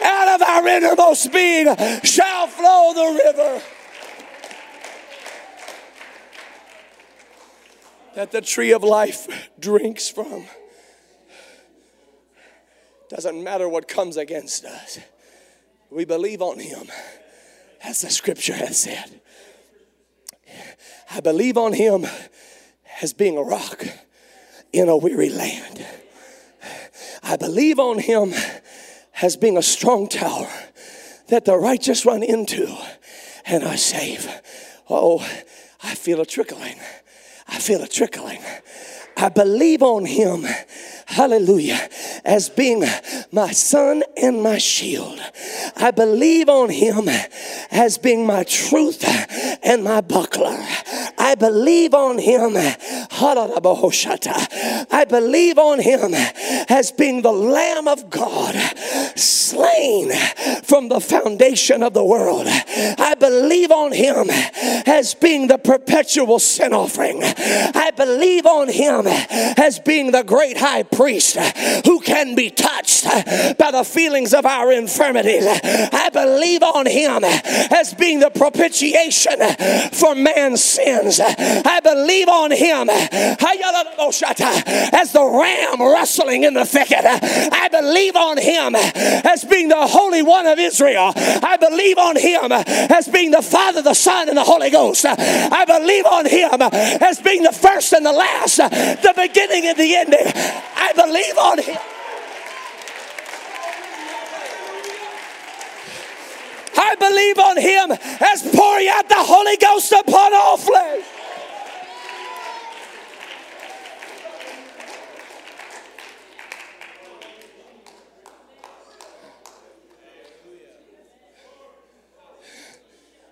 [0.02, 1.66] out of our innermost being
[2.02, 3.62] shall flow the river.
[8.14, 10.46] That the tree of life drinks from.
[13.11, 14.98] Doesn't matter what comes against us
[15.96, 16.88] we believe on him
[17.82, 19.18] as the scripture has said.
[21.11, 22.04] I believe on him
[23.00, 23.82] as being a rock
[24.74, 25.87] in a weary land.
[27.22, 28.35] I believe on him
[29.22, 30.50] as being a strong tower
[31.28, 32.76] that the righteous run into
[33.46, 34.28] and are safe.
[34.90, 35.26] Oh,
[35.82, 36.78] I feel a trickling.
[37.48, 38.42] I feel a trickling.
[39.16, 40.44] I believe on him
[41.06, 41.88] hallelujah,
[42.24, 42.84] as being
[43.32, 45.18] my sun and my shield.
[45.76, 47.08] I believe on him
[47.70, 49.04] as being my truth
[49.62, 50.58] and my buckler.
[51.16, 52.56] I believe on him,
[54.90, 56.12] I believe on him
[56.68, 58.54] as being the Lamb of God
[59.16, 60.10] slain
[60.64, 62.46] from the foundation of the world.
[62.48, 67.22] I believe on him as being the perpetual sin offering.
[67.22, 70.95] I believe on him as being the great high priest
[71.84, 73.05] who can be touched
[73.59, 75.44] by the feelings of our infirmities.
[75.47, 79.38] I believe on him as being the propitiation
[79.92, 81.20] for man's sins.
[81.20, 82.88] I believe on him
[84.92, 87.05] as the ram wrestling in the thicket.
[87.05, 91.12] I believe on him as being the Holy One of Israel.
[91.16, 95.05] I believe on him as being the Father, the Son, and the Holy Ghost.
[95.07, 99.94] I believe on him as being the first and the last, the beginning and the
[99.94, 100.26] ending.
[100.26, 101.78] I I believe on him.
[106.78, 111.05] I believe on him as pouring out the Holy Ghost upon all flesh.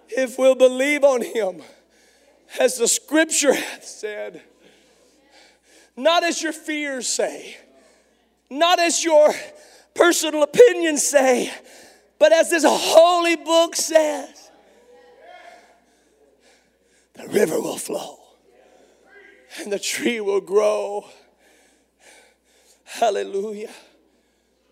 [0.09, 1.63] If we'll believe on him,
[2.59, 4.43] as the scripture hath said,
[5.97, 7.57] not as your fears say,
[8.51, 9.33] not as your
[9.95, 11.53] personal opinions say,
[12.19, 14.51] but as this holy book says,
[17.15, 18.19] the river will flow
[19.63, 21.07] and the tree will grow.
[22.85, 23.71] Hallelujah.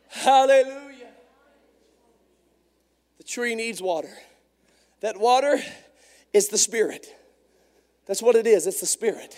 [0.08, 1.08] Hallelujah.
[3.18, 4.12] The tree needs water.
[5.00, 5.60] That water
[6.32, 7.06] is the Spirit.
[8.06, 9.36] That's what it is, it's the Spirit.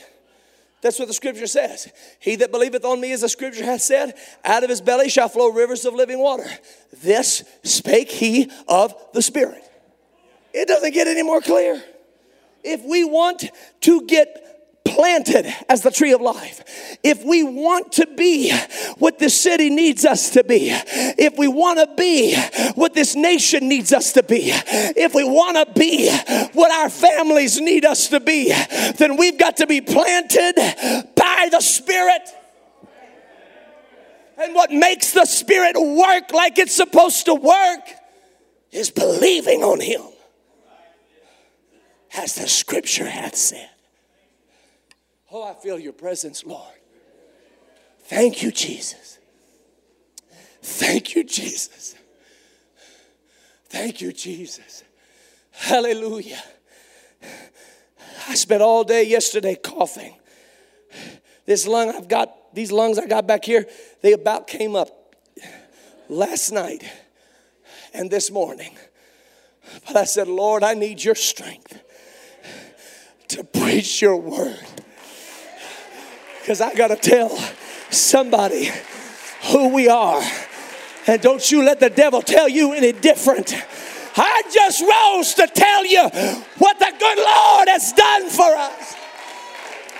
[0.84, 1.90] That's what the scripture says.
[2.20, 4.12] He that believeth on me, as the scripture hath said,
[4.44, 6.44] out of his belly shall flow rivers of living water.
[7.02, 9.64] This spake he of the Spirit.
[10.52, 11.82] It doesn't get any more clear.
[12.62, 13.44] If we want
[13.80, 14.53] to get
[14.94, 18.52] planted as the tree of life, if we want to be
[18.98, 22.36] what this city needs us to be, if we want to be
[22.76, 24.50] what this nation needs us to be,
[24.96, 26.10] if we want to be
[26.52, 28.52] what our families need us to be,
[28.96, 30.54] then we've got to be planted
[31.16, 32.22] by the Spirit.
[34.38, 37.80] And what makes the Spirit work like it's supposed to work
[38.70, 40.02] is believing on Him,
[42.16, 43.70] as the scripture hath said.
[45.36, 46.76] Oh, I feel your presence, Lord.
[48.02, 49.18] Thank you, Jesus.
[50.62, 51.96] Thank you, Jesus.
[53.64, 54.84] Thank you, Jesus.
[55.50, 56.40] Hallelujah.
[58.28, 60.14] I spent all day yesterday coughing.
[61.46, 63.66] This lung I've got, these lungs I got back here,
[64.02, 65.16] they about came up
[66.08, 66.84] last night
[67.92, 68.76] and this morning.
[69.84, 71.82] But I said, Lord, I need your strength
[73.30, 74.73] to preach your word.
[76.44, 77.30] Because I got to tell
[77.88, 78.68] somebody
[79.50, 80.22] who we are.
[81.06, 83.54] And don't you let the devil tell you any different.
[84.14, 86.02] I just rose to tell you
[86.58, 88.94] what the good Lord has done for us.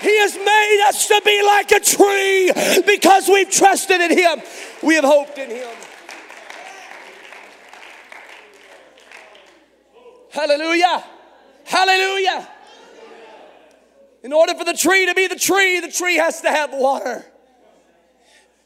[0.03, 4.43] He has made us to be like a tree because we've trusted in Him.
[4.83, 5.75] We have hoped in Him.
[10.31, 11.05] Hallelujah.
[11.65, 12.49] Hallelujah.
[14.25, 17.27] In order for the tree to be the tree, the tree has to have water.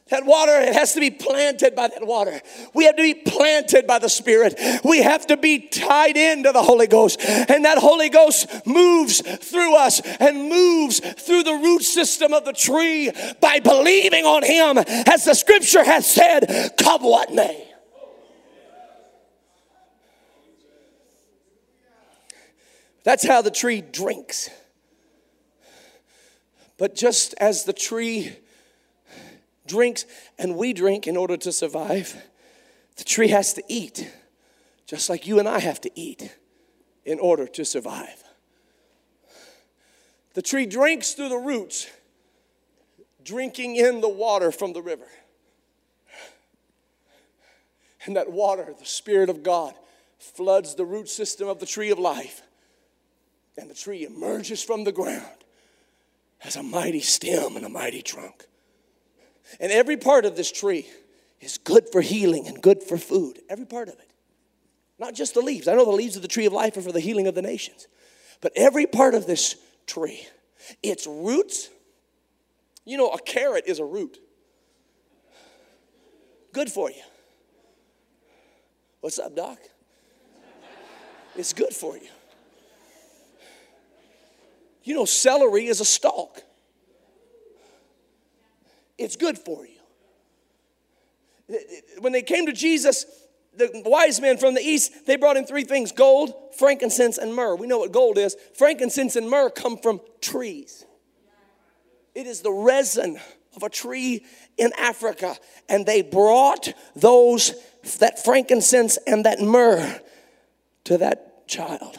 [0.09, 2.41] That water, it has to be planted by that water.
[2.75, 4.59] We have to be planted by the Spirit.
[4.85, 7.21] We have to be tied into the Holy Ghost.
[7.21, 12.53] And that Holy Ghost moves through us and moves through the root system of the
[12.53, 17.67] tree by believing on Him, as the scripture has said, come what may.
[23.03, 24.51] That's how the tree drinks.
[26.79, 28.37] But just as the tree
[29.67, 30.07] drinks
[30.39, 32.17] and we drink in order to survive,
[32.97, 34.11] the tree has to eat,
[34.87, 36.35] just like you and I have to eat
[37.05, 38.23] in order to survive.
[40.35, 41.89] The tree drinks through the roots,
[43.25, 45.09] drinking in the water from the river.
[48.05, 49.75] And that water, the Spirit of God,
[50.19, 52.43] floods the root system of the tree of life.
[53.57, 55.45] And the tree emerges from the ground
[56.39, 58.47] has a mighty stem and a mighty trunk.
[59.61, 60.87] And every part of this tree
[61.41, 63.41] is good for healing and good for food.
[63.49, 64.11] Every part of it.
[64.99, 65.69] Not just the leaves.
[65.69, 67.43] I know the leaves of the tree of life are for the healing of the
[67.43, 67.87] nations.
[68.41, 70.27] But every part of this tree,
[70.83, 71.71] its roots,
[72.85, 74.19] you know, a carrot is a root.
[76.53, 77.03] Good for you.
[79.01, 79.59] What's up, Doc?
[81.37, 82.09] It's good for you.
[84.89, 86.43] You know, celery is a stalk,
[88.97, 89.75] it's good for you.
[91.99, 93.05] When they came to Jesus,
[93.55, 97.55] the wise men from the east, they brought him three things gold, frankincense, and myrrh.
[97.57, 98.35] We know what gold is.
[98.55, 100.87] Frankincense and myrrh come from trees,
[102.15, 103.21] it is the resin
[103.57, 104.25] of a tree
[104.57, 105.37] in Africa.
[105.69, 107.53] And they brought those,
[107.99, 110.01] that frankincense and that myrrh
[110.85, 111.99] to that child.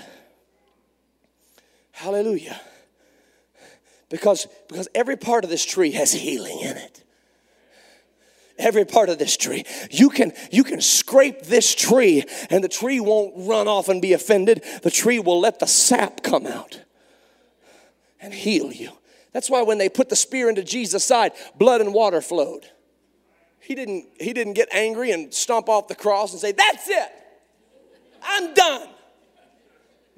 [1.92, 2.60] Hallelujah
[4.10, 7.03] because, because every part of this tree has healing in it.
[8.57, 9.64] Every part of this tree.
[9.89, 14.12] You can you can scrape this tree and the tree won't run off and be
[14.12, 14.66] offended.
[14.84, 16.82] The tree will let the sap come out
[18.20, 18.91] and heal you.
[19.32, 22.66] That's why when they put the spear into jesus side blood and water flowed.
[23.62, 27.10] He didn't he didn't get angry and stomp off the cross and say that's it.
[28.22, 28.89] I'm done.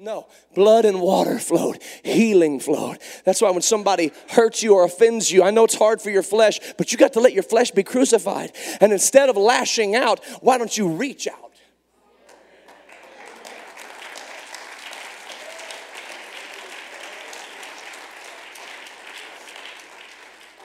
[0.02, 0.26] No,
[0.56, 2.98] blood and water flowed, healing flowed.
[3.24, 6.24] That's why when somebody hurts you or offends you, I know it's hard for your
[6.24, 8.50] flesh, but you got to let your flesh be crucified.
[8.80, 11.52] And instead of lashing out, why don't you reach out?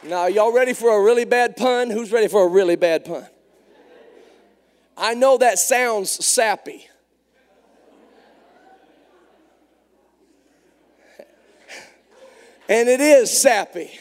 [0.02, 1.92] Now, y'all ready for a really bad pun?
[1.92, 3.28] Who's ready for a really bad pun?
[4.98, 6.90] I know that sounds sappy.
[12.70, 13.92] And it is sappy.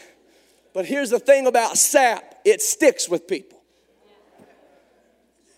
[0.73, 3.56] But here's the thing about sap it sticks with people.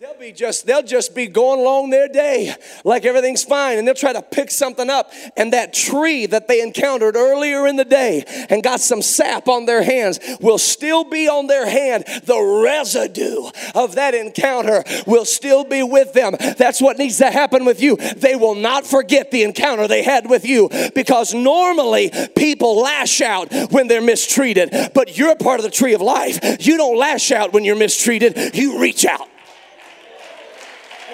[0.00, 3.94] They'll be just they'll just be going along their day like everything's fine and they'll
[3.94, 5.12] try to pick something up.
[5.36, 9.66] And that tree that they encountered earlier in the day and got some sap on
[9.66, 12.04] their hands will still be on their hand.
[12.24, 16.34] The residue of that encounter will still be with them.
[16.56, 17.96] That's what needs to happen with you.
[17.96, 23.52] They will not forget the encounter they had with you because normally people lash out
[23.70, 26.38] when they're mistreated but you're part of the tree of life.
[26.58, 28.54] You don't lash out when you're mistreated.
[28.54, 29.28] You reach out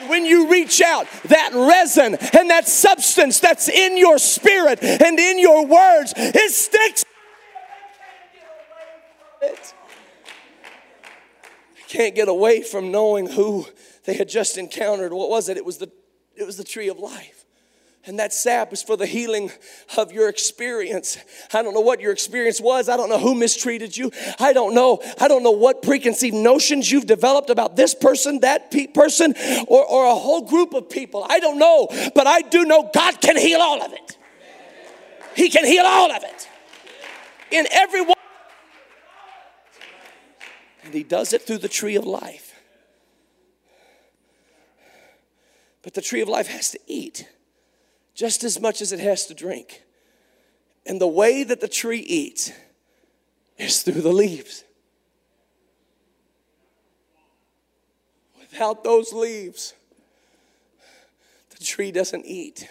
[0.09, 5.39] when you reach out, that resin and that substance that's in your spirit and in
[5.39, 7.05] your words, it sticks.
[9.43, 9.55] You
[11.89, 13.67] Can't get away from knowing who
[14.05, 15.13] they had just encountered.
[15.13, 15.57] What was it?
[15.57, 15.91] It was the,
[16.35, 17.36] it was the tree of life.
[18.07, 19.51] And that sap is for the healing
[19.97, 21.19] of your experience.
[21.53, 22.89] I don't know what your experience was.
[22.89, 24.13] I don't know who mistreated you.
[24.39, 25.01] I don't know.
[25.21, 29.35] I don't know what preconceived notions you've developed about this person, that pe- person,
[29.67, 31.27] or, or a whole group of people.
[31.29, 31.89] I don't know.
[32.15, 34.17] But I do know God can heal all of it.
[35.35, 36.49] He can heal all of it.
[37.51, 38.15] In every one.
[40.85, 42.55] And He does it through the tree of life.
[45.83, 47.29] But the tree of life has to eat
[48.17, 49.83] just as much as it has to drink.
[50.87, 52.51] And the way that the tree eats
[53.59, 54.65] is through the leaves.
[58.41, 59.75] Without those leaves,
[61.51, 62.69] the tree doesn't eat.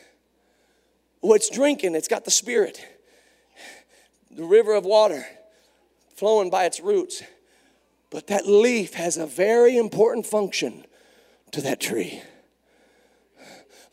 [1.22, 2.84] Well, it's drinking, it's got the spirit,
[4.32, 5.26] the river of water
[6.16, 7.22] flowing by its roots.
[8.10, 10.86] But that leaf has a very important function
[11.52, 12.22] to that tree.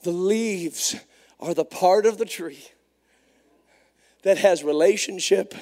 [0.03, 0.97] The leaves
[1.43, 2.65] are the part of the tree
[4.23, 5.55] that has relationship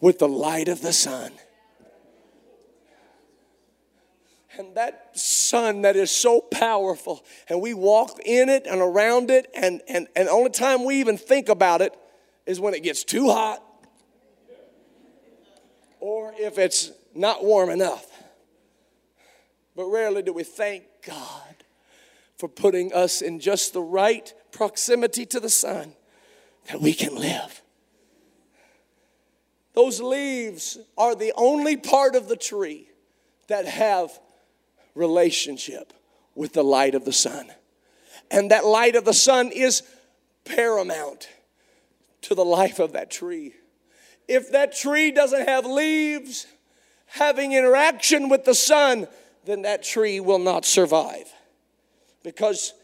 [0.00, 1.30] with the light of the sun.
[4.56, 9.50] And that sun that is so powerful, and we walk in it and around it,
[9.54, 11.94] and, and, and only time we even think about it
[12.46, 13.62] is when it gets too hot
[16.00, 18.06] or if it's not warm enough.
[19.76, 21.51] But rarely do we thank God
[22.42, 25.92] for putting us in just the right proximity to the sun
[26.68, 27.62] that we can live.
[29.74, 32.88] Those leaves are the only part of the tree
[33.46, 34.10] that have
[34.96, 35.92] relationship
[36.34, 37.46] with the light of the sun.
[38.28, 39.84] And that light of the sun is
[40.44, 41.28] paramount
[42.22, 43.54] to the life of that tree.
[44.26, 46.48] If that tree doesn't have leaves
[47.06, 49.06] having interaction with the sun,
[49.44, 51.32] then that tree will not survive
[52.22, 52.74] because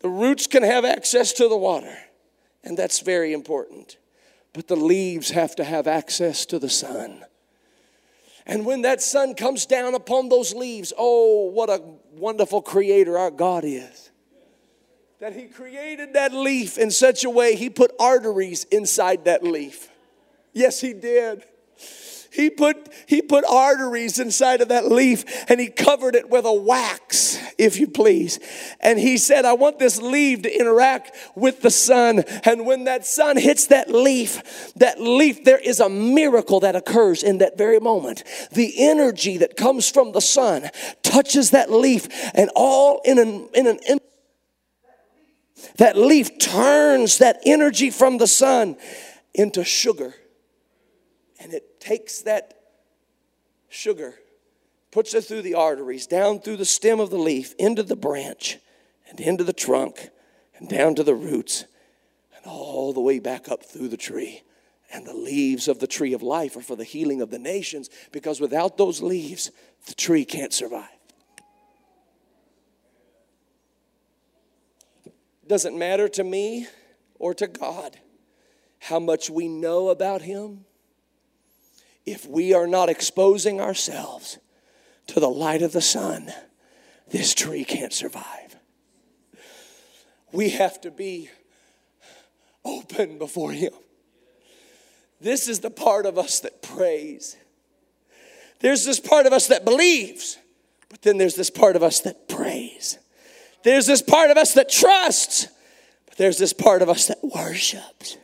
[0.00, 1.96] the roots can have access to the water,
[2.64, 3.96] and that's very important.
[4.52, 7.24] But the leaves have to have access to the sun.
[8.46, 11.82] And when that sun comes down upon those leaves, oh, what a
[12.12, 14.10] wonderful creator our God is.
[15.18, 19.88] That He created that leaf in such a way, He put arteries inside that leaf.
[20.52, 21.44] Yes, He did.
[22.36, 26.52] He put, he put arteries inside of that leaf and he covered it with a
[26.52, 28.38] wax, if you please.
[28.78, 32.24] And he said, I want this leaf to interact with the sun.
[32.44, 37.22] And when that sun hits that leaf, that leaf, there is a miracle that occurs
[37.22, 38.22] in that very moment.
[38.52, 40.68] The energy that comes from the sun
[41.02, 43.98] touches that leaf and all in an, in an, in
[45.78, 48.76] that leaf turns that energy from the sun
[49.32, 50.14] into sugar
[51.40, 52.54] and it takes that
[53.68, 54.14] sugar,
[54.90, 58.58] puts it through the arteries, down through the stem of the leaf, into the branch,
[59.08, 60.10] and into the trunk,
[60.56, 61.64] and down to the roots,
[62.36, 64.42] and all the way back up through the tree.
[64.92, 67.90] And the leaves of the tree of life are for the healing of the nations,
[68.12, 69.50] because without those leaves,
[69.86, 70.88] the tree can't survive.
[75.46, 76.66] Doesn't matter to me
[77.18, 77.98] or to God
[78.80, 80.64] how much we know about Him
[82.06, 84.38] if we are not exposing ourselves
[85.08, 86.32] to the light of the sun,
[87.10, 88.56] this tree can't survive.
[90.32, 91.30] we have to be
[92.64, 93.72] open before Him.
[95.20, 97.36] This is the part of us that prays.
[98.60, 100.38] There's this part of us that believes,
[100.88, 102.98] but then there's this part of us that prays.
[103.62, 105.48] There's this part of us that trusts,
[106.06, 108.16] but there's this part of us that worships.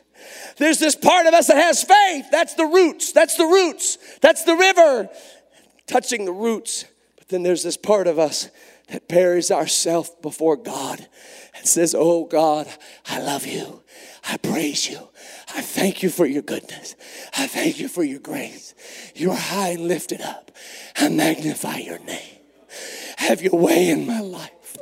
[0.57, 2.25] There's this part of us that has faith.
[2.31, 3.11] That's the roots.
[3.11, 3.97] That's the roots.
[4.21, 5.09] That's the river
[5.87, 6.85] touching the roots.
[7.17, 8.49] But then there's this part of us
[8.89, 11.07] that buries ourselves before God
[11.55, 12.67] and says, Oh God,
[13.07, 13.81] I love you.
[14.27, 15.09] I praise you.
[15.55, 16.95] I thank you for your goodness.
[17.37, 18.73] I thank you for your grace.
[19.15, 20.51] You are high and lifted up.
[20.95, 22.37] I magnify your name.
[23.17, 24.77] Have your way in my life.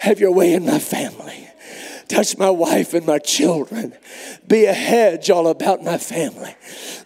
[0.00, 1.48] Have your way in my family.
[2.12, 3.94] Touch my wife and my children.
[4.46, 6.54] Be a hedge all about my family.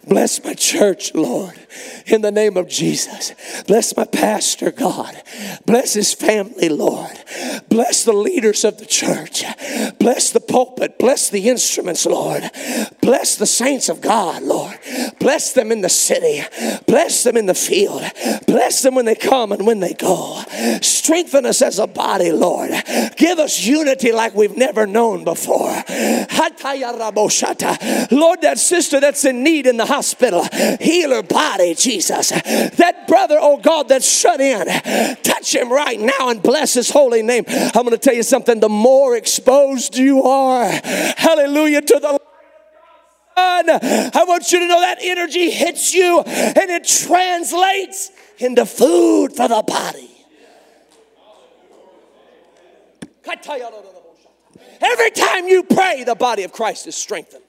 [0.05, 1.57] Bless my church, Lord,
[2.07, 3.33] in the name of Jesus.
[3.67, 5.15] Bless my pastor, God.
[5.65, 7.17] Bless his family, Lord.
[7.69, 9.45] Bless the leaders of the church.
[9.97, 10.97] Bless the pulpit.
[10.99, 12.49] Bless the instruments, Lord.
[13.01, 14.77] Bless the saints of God, Lord.
[15.19, 16.43] Bless them in the city.
[16.87, 18.03] Bless them in the field.
[18.47, 20.43] Bless them when they come and when they go.
[20.81, 22.71] Strengthen us as a body, Lord.
[23.17, 25.83] Give us unity like we've never known before.
[28.11, 30.47] Lord, that sister that's in need in the hospital,
[30.79, 32.29] heal her body, Jesus.
[32.29, 34.65] That brother, oh God, that's shut in,
[35.23, 37.45] touch him right now and bless his holy name.
[37.47, 40.36] I'm going to tell you something the more exposed you are,
[41.17, 42.21] hallelujah, to the Lord.
[43.39, 49.47] I want you to know that energy hits you and it translates into food for
[49.47, 50.09] the body.
[54.81, 57.43] Every time you pray, the body of Christ is strengthened.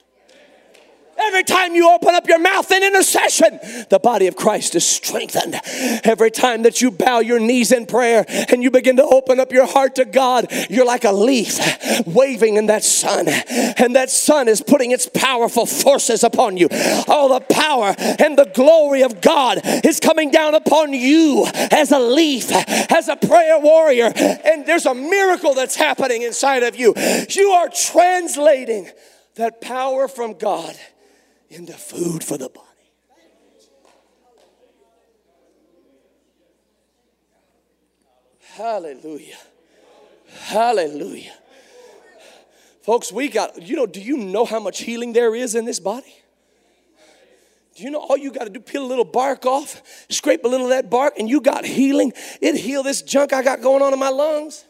[1.21, 3.59] Every time you open up your mouth in intercession,
[3.89, 5.59] the body of Christ is strengthened.
[6.03, 9.51] Every time that you bow your knees in prayer and you begin to open up
[9.51, 11.59] your heart to God, you're like a leaf
[12.05, 13.27] waving in that sun.
[13.27, 16.69] And that sun is putting its powerful forces upon you.
[17.07, 21.99] All the power and the glory of God is coming down upon you as a
[21.99, 24.11] leaf, as a prayer warrior.
[24.15, 26.93] And there's a miracle that's happening inside of you.
[27.29, 28.89] You are translating
[29.35, 30.75] that power from God
[31.49, 32.67] into food for the body.
[38.53, 39.37] Hallelujah.
[40.27, 41.33] Hallelujah.
[42.81, 45.79] Folks, we got, you know, do you know how much healing there is in this
[45.79, 46.13] body?
[47.75, 48.59] Do you know all you got to do?
[48.59, 52.11] Peel a little bark off, scrape a little of that bark, and you got healing.
[52.41, 54.65] It heal this junk I got going on in my lungs.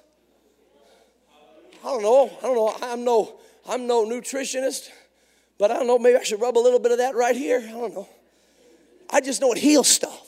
[1.84, 2.30] I don't know.
[2.38, 2.76] I don't know.
[2.82, 4.90] I'm no, I'm no nutritionist.
[5.60, 7.60] But I don't know, maybe I should rub a little bit of that right here.
[7.60, 8.08] I don't know.
[9.10, 10.26] I just know it heals stuff.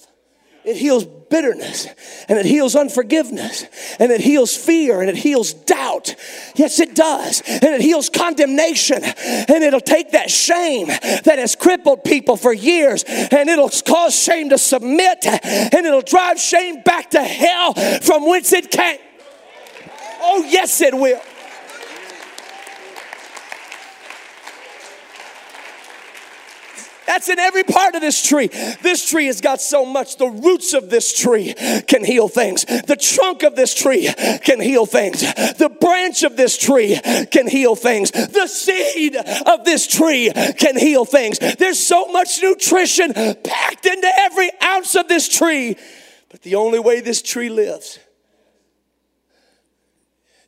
[0.63, 1.87] It heals bitterness
[2.27, 3.65] and it heals unforgiveness
[3.99, 6.13] and it heals fear and it heals doubt.
[6.55, 7.41] Yes, it does.
[7.47, 13.03] And it heals condemnation and it'll take that shame that has crippled people for years
[13.07, 18.53] and it'll cause shame to submit and it'll drive shame back to hell from whence
[18.53, 18.99] it came.
[20.21, 21.21] Oh, yes, it will.
[27.11, 28.47] That's in every part of this tree.
[28.81, 30.15] This tree has got so much.
[30.15, 31.53] The roots of this tree
[31.85, 32.63] can heal things.
[32.63, 34.09] The trunk of this tree
[34.45, 35.19] can heal things.
[35.19, 36.97] The branch of this tree
[37.29, 38.11] can heal things.
[38.11, 41.37] The seed of this tree can heal things.
[41.37, 45.75] There's so much nutrition packed into every ounce of this tree.
[46.29, 47.99] But the only way this tree lives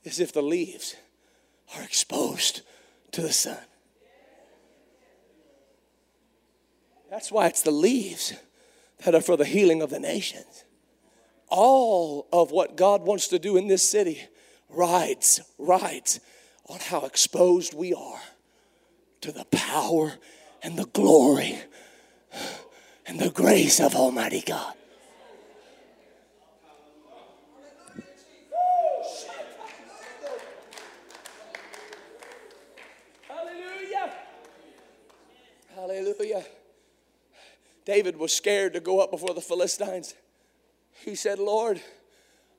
[0.06, 0.96] is if the leaves
[1.76, 2.62] are exposed
[3.12, 3.58] to the sun.
[7.14, 8.34] That's why it's the leaves
[9.06, 10.64] that are for the healing of the nations.
[11.48, 14.20] All of what God wants to do in this city
[14.68, 16.20] rides, rides
[16.68, 18.22] on how exposed we are
[19.22, 20.14] to the power
[20.64, 21.60] and the glory
[23.06, 24.74] and the grace of Almighty God.
[33.30, 34.14] Hallelujah.
[35.76, 36.46] Hallelujah.
[37.86, 40.14] David was scared to go up before the Philistines.
[40.92, 41.82] He said, Lord,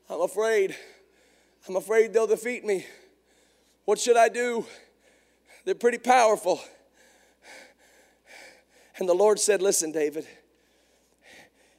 [0.09, 0.75] I'm afraid.
[1.67, 2.85] I'm afraid they'll defeat me.
[3.85, 4.65] What should I do?
[5.63, 6.61] They're pretty powerful.
[8.97, 10.27] And the Lord said, Listen, David.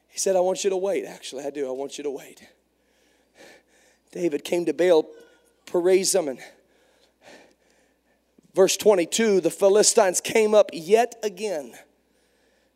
[0.08, 1.04] He said, I want you to wait.
[1.04, 1.68] Actually, I do.
[1.68, 2.46] I want you to wait.
[4.12, 5.06] David came to Baal
[5.66, 6.38] Perazim and
[8.54, 11.74] verse 22 the Philistines came up yet again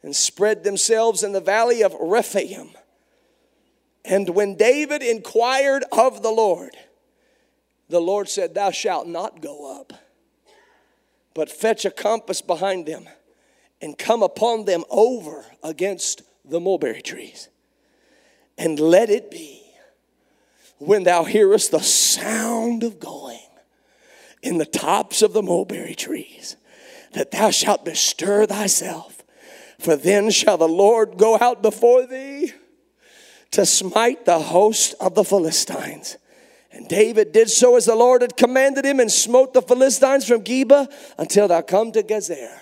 [0.02, 2.70] and spread themselves in the valley of Rephaim.
[4.04, 6.76] And when David inquired of the Lord,
[7.88, 9.92] the Lord said, Thou shalt not go up,
[11.34, 13.08] but fetch a compass behind them
[13.80, 17.48] and come upon them over against the mulberry trees.
[18.56, 19.62] And let it be
[20.78, 23.38] when thou hearest the sound of going
[24.42, 26.56] in the tops of the mulberry trees
[27.12, 29.19] that thou shalt bestir thyself,
[29.80, 32.52] for then shall the Lord go out before thee
[33.52, 36.16] to smite the host of the Philistines.
[36.72, 40.42] And David did so as the Lord had commanded him and smote the Philistines from
[40.42, 42.56] Geba until thou come to Gezer.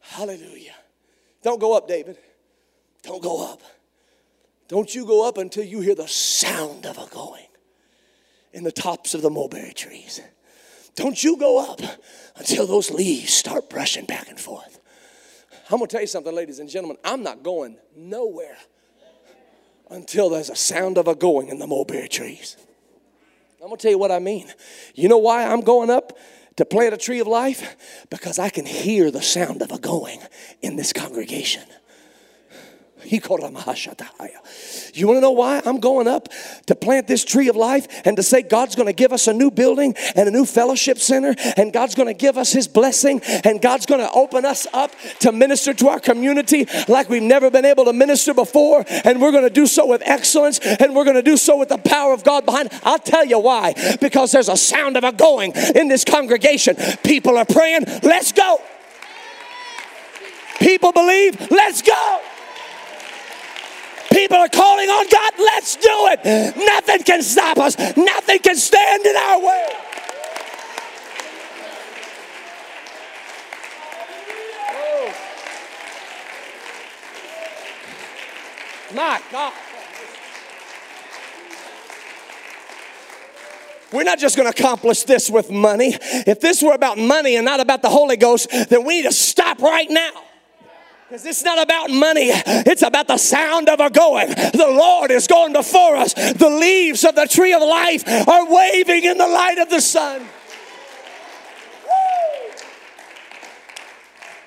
[0.00, 0.74] Hallelujah.
[1.42, 2.18] Don't go up, David.
[3.02, 3.62] Don't go up.
[4.68, 7.46] Don't you go up until you hear the sound of a going
[8.52, 10.20] in the tops of the mulberry trees.
[10.94, 11.80] Don't you go up
[12.36, 14.75] until those leaves start brushing back and forth.
[15.70, 16.96] I'm gonna tell you something, ladies and gentlemen.
[17.04, 18.56] I'm not going nowhere
[19.90, 22.56] until there's a sound of a going in the mulberry trees.
[23.60, 24.52] I'm gonna tell you what I mean.
[24.94, 26.16] You know why I'm going up
[26.56, 28.06] to plant a tree of life?
[28.10, 30.20] Because I can hear the sound of a going
[30.62, 31.64] in this congregation.
[34.94, 36.28] You want to know why I'm going up
[36.66, 39.32] to plant this tree of life and to say God's going to give us a
[39.32, 43.20] new building and a new fellowship center and God's going to give us His blessing
[43.44, 47.50] and God's going to open us up to minister to our community like we've never
[47.50, 51.04] been able to minister before and we're going to do so with excellence and we're
[51.04, 52.70] going to do so with the power of God behind.
[52.82, 53.74] I'll tell you why.
[54.00, 56.76] Because there's a sound of a going in this congregation.
[57.04, 58.60] People are praying, let's go.
[60.58, 62.20] People believe, let's go.
[64.16, 65.32] People are calling on God.
[65.38, 66.56] Let's do it.
[66.56, 69.66] Nothing can stop us, nothing can stand in our way.
[78.94, 79.52] My God.
[83.92, 85.94] We're not just going to accomplish this with money.
[86.00, 89.12] If this were about money and not about the Holy Ghost, then we need to
[89.12, 90.25] stop right now.
[91.08, 94.28] Because it's not about money, it's about the sound of our going.
[94.28, 96.12] The Lord is going before us.
[96.14, 100.26] The leaves of the tree of life are waving in the light of the sun.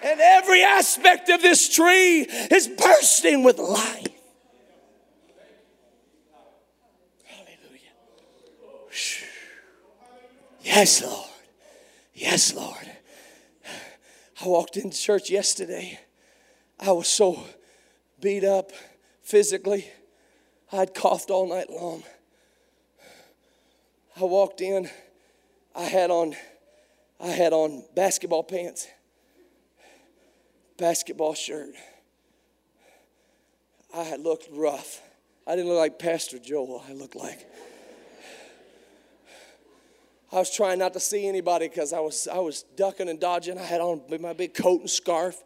[0.03, 4.07] And every aspect of this tree is bursting with life.
[7.24, 7.93] Hallelujah.
[10.62, 11.30] Yes, Lord.
[12.14, 12.76] Yes, Lord.
[14.41, 15.99] I walked into church yesterday
[16.80, 17.43] I was so
[18.21, 18.71] beat up
[19.21, 19.86] physically.
[20.71, 22.03] I'd coughed all night long.
[24.19, 24.89] I walked in,
[25.75, 26.36] I had on
[27.21, 28.88] I had on basketball pants,
[30.77, 31.75] basketball shirt.
[33.93, 35.01] I had looked rough.
[35.45, 36.84] I didn't look like Pastor Joel.
[36.88, 37.45] I looked like
[40.32, 43.57] I was trying not to see anybody because I was I was ducking and dodging.
[43.57, 45.43] I had on my big coat and scarf.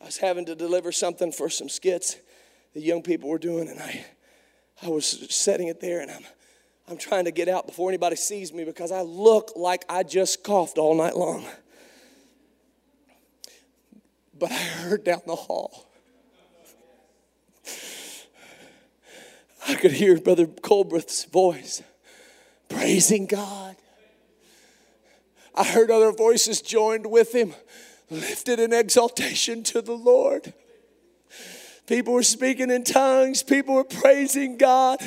[0.00, 2.16] I was having to deliver something for some skits
[2.76, 4.04] the young people were doing, and I,
[4.82, 6.24] I was setting it there, and I'm,
[6.88, 10.44] I'm trying to get out before anybody sees me because I look like I just
[10.44, 11.46] coughed all night long.
[14.38, 15.86] But I heard down the hall.
[19.66, 21.82] I could hear Brother Colbreth's voice
[22.68, 23.76] praising God.
[25.54, 27.54] I heard other voices joined with him
[28.10, 30.52] lifted in exaltation to the Lord.
[31.86, 34.98] People were speaking in tongues, people were praising God.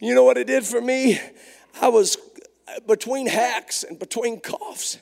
[0.00, 1.20] You know what it did for me?
[1.80, 2.16] I was
[2.86, 4.98] between hacks and between coughs.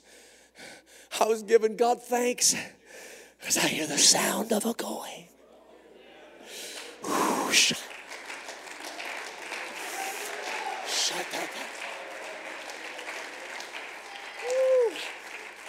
[1.20, 2.54] I was giving God thanks
[3.38, 5.28] because I hear the sound of a going.
[10.86, 11.89] Shut up.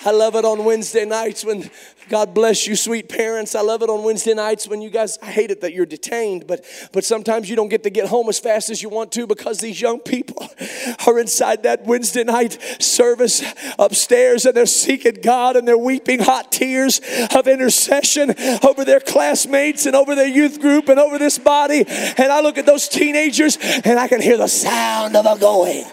[0.03, 1.69] I love it on Wednesday nights when
[2.11, 3.55] God bless you, sweet parents.
[3.55, 6.45] I love it on Wednesday nights when you guys, I hate it that you're detained,
[6.45, 9.25] but, but sometimes you don't get to get home as fast as you want to
[9.25, 10.49] because these young people
[11.07, 13.41] are inside that Wednesday night service
[13.79, 16.99] upstairs and they're seeking God and they're weeping hot tears
[17.33, 21.85] of intercession over their classmates and over their youth group and over this body.
[21.87, 25.85] And I look at those teenagers and I can hear the sound of a going,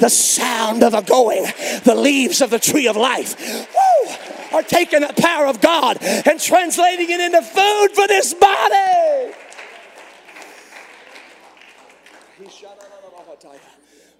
[0.00, 1.44] the sound of a going,
[1.84, 3.68] the leaves of the tree of life.
[3.72, 4.29] Woo!
[4.52, 9.34] Are taking the power of God and translating it into food for this body.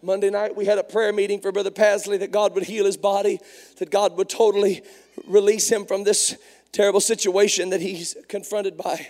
[0.02, 2.96] Monday night, we had a prayer meeting for Brother Pasley that God would heal his
[2.96, 3.38] body,
[3.78, 4.82] that God would totally
[5.26, 6.36] release him from this
[6.72, 9.08] terrible situation that he's confronted by.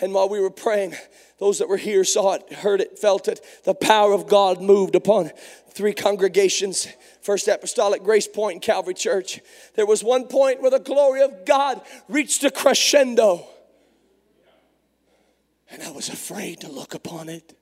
[0.00, 0.94] And while we were praying,
[1.38, 3.44] those that were here saw it, heard it, felt it.
[3.64, 5.30] The power of God moved upon
[5.70, 6.88] three congregations
[7.22, 9.40] First Apostolic Grace Point Calvary Church.
[9.74, 13.46] There was one point where the glory of God reached a crescendo.
[15.70, 17.56] And I was afraid to look upon it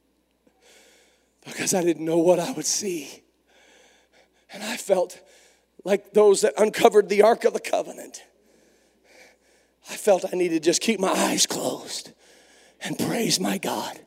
[1.44, 3.22] because I didn't know what I would see.
[4.52, 5.20] And I felt
[5.84, 8.22] like those that uncovered the Ark of the Covenant.
[9.90, 12.12] I felt I needed to just keep my eyes closed
[12.80, 13.98] and praise my God.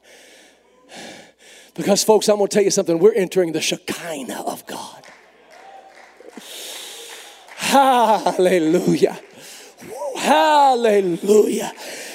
[1.73, 2.99] Because, folks, I'm going to tell you something.
[2.99, 5.00] We're entering the Shekinah of God.
[7.71, 9.17] Hallelujah.
[10.17, 11.71] Hallelujah.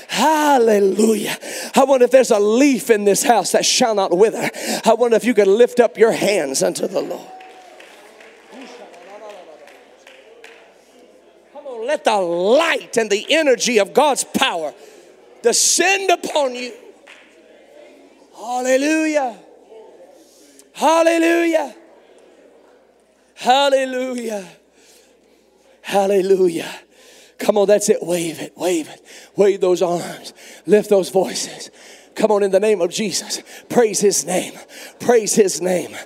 [0.06, 1.38] Hallelujah.
[1.74, 4.50] I wonder if there's a leaf in this house that shall not wither.
[4.84, 7.30] I wonder if you could lift up your hands unto the Lord.
[11.54, 14.74] Come on, let the light and the energy of God's power
[15.42, 16.74] descend upon you.
[18.36, 19.38] Hallelujah.
[20.74, 21.74] Hallelujah.
[23.36, 24.46] Hallelujah.
[25.86, 26.80] Hallelujah.
[27.38, 28.02] Come on, that's it.
[28.02, 29.00] Wave it, wave it.
[29.36, 30.34] Wave those arms.
[30.66, 31.70] Lift those voices.
[32.16, 33.40] Come on, in the name of Jesus.
[33.68, 34.54] Praise his name.
[34.98, 35.96] Praise his name.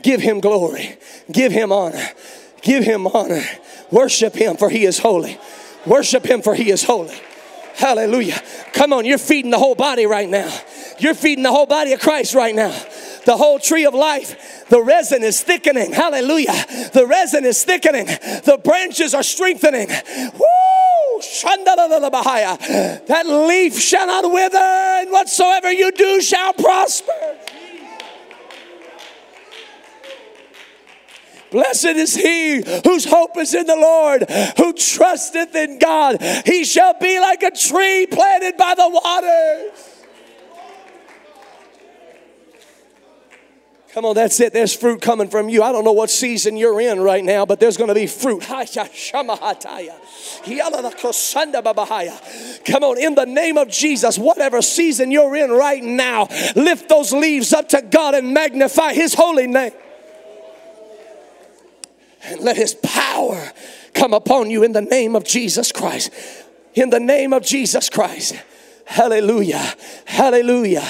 [0.00, 0.96] Give him glory.
[1.30, 2.08] Give him honor.
[2.62, 3.44] Give him honor.
[3.90, 5.38] Worship him, for he is holy.
[5.84, 7.20] Worship him, for he is holy.
[7.74, 8.40] Hallelujah.
[8.72, 10.50] Come on, you're feeding the whole body right now.
[10.98, 12.74] You're feeding the whole body of Christ right now.
[13.24, 15.92] The whole tree of life, the resin is thickening.
[15.92, 16.90] Hallelujah.
[16.92, 18.06] The resin is thickening.
[18.06, 19.88] The branches are strengthening.
[19.88, 20.48] Woo!
[23.06, 27.36] That leaf shall not wither, and whatsoever you do shall prosper.
[31.50, 36.22] Blessed is he whose hope is in the Lord, who trusteth in God.
[36.44, 39.87] He shall be like a tree planted by the waters.
[43.94, 44.52] Come on, that's it.
[44.52, 45.62] There's fruit coming from you.
[45.62, 48.42] I don't know what season you're in right now, but there's going to be fruit.
[52.66, 57.12] Come on, in the name of Jesus, whatever season you're in right now, lift those
[57.12, 59.72] leaves up to God and magnify His holy name
[62.28, 63.52] and let his power
[63.94, 66.12] come upon you in the name of Jesus Christ.
[66.74, 68.34] In the name of Jesus Christ.
[68.84, 69.74] Hallelujah.
[70.04, 70.86] Hallelujah.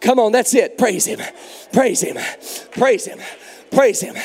[0.00, 0.78] Come on, that's it.
[0.78, 1.20] Praise him.
[1.72, 2.16] Praise him.
[2.72, 3.20] Praise him.
[3.70, 4.16] Praise him.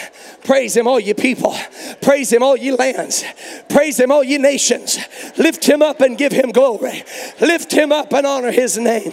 [0.43, 1.55] Praise him, all you people.
[2.01, 3.23] Praise him, all ye lands.
[3.69, 4.97] Praise him, all ye nations.
[5.37, 7.03] Lift him up and give him glory.
[7.39, 9.11] Lift him up and honor his name.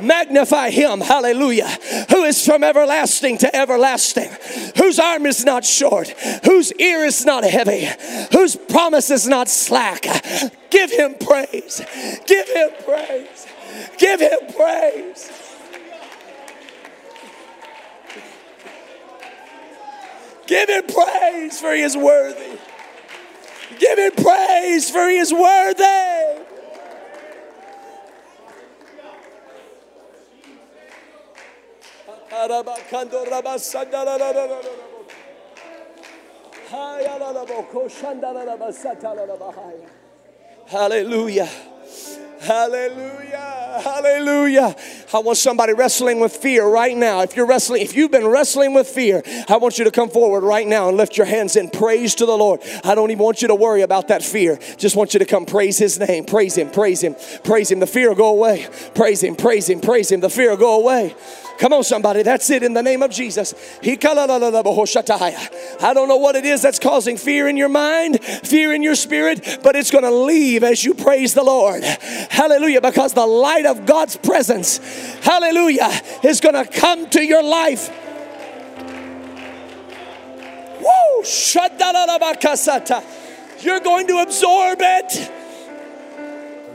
[0.00, 1.68] Magnify him, hallelujah,
[2.10, 4.30] who is from everlasting to everlasting,
[4.78, 6.08] whose arm is not short,
[6.44, 7.88] whose ear is not heavy,
[8.32, 10.06] whose promise is not slack.
[10.70, 11.82] Give him praise.
[12.26, 13.46] Give him praise.
[13.98, 15.45] Give him praise.
[20.46, 22.58] Give him praise for he is worthy.
[23.78, 26.44] Give him praise for he is worthy.
[40.66, 41.48] Hallelujah.
[42.40, 43.45] Hallelujah.
[43.80, 44.74] Hallelujah.
[45.12, 47.20] I want somebody wrestling with fear right now.
[47.22, 50.42] If you're wrestling, if you've been wrestling with fear, I want you to come forward
[50.42, 52.60] right now and lift your hands in praise to the Lord.
[52.84, 54.58] I don't even want you to worry about that fear.
[54.76, 56.24] Just want you to come praise his name.
[56.24, 57.80] Praise him, praise him, praise him.
[57.80, 58.68] The fear will go away.
[58.94, 60.20] Praise him, praise him, praise him.
[60.20, 61.14] The fear will go away.
[61.58, 62.22] Come on, somebody.
[62.22, 63.54] That's it in the name of Jesus.
[63.82, 63.96] I
[65.94, 69.60] don't know what it is that's causing fear in your mind, fear in your spirit,
[69.62, 71.82] but it's going to leave as you praise the Lord.
[71.84, 72.80] Hallelujah.
[72.80, 74.78] Because the light of God's presence,
[75.22, 75.90] hallelujah,
[76.22, 77.90] is going to come to your life.
[80.80, 81.24] Woo!
[83.60, 85.30] You're going to absorb it,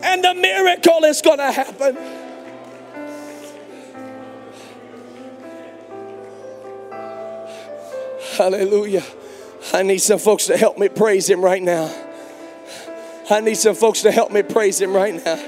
[0.04, 2.21] and the miracle is going to happen.
[8.38, 9.04] Hallelujah.
[9.74, 11.94] I need some folks to help me praise Him right now.
[13.30, 15.40] I need some folks to help me praise Him right now.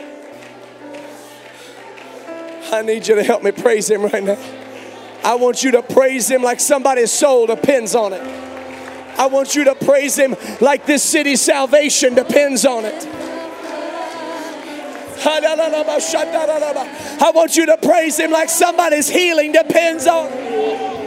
[2.71, 4.37] I need you to help me praise Him right now.
[5.23, 8.21] I want you to praise Him like somebody's soul depends on it.
[9.17, 13.07] I want you to praise Him like this city's salvation depends on it.
[15.25, 21.02] I want you to praise Him like somebody's healing depends on it.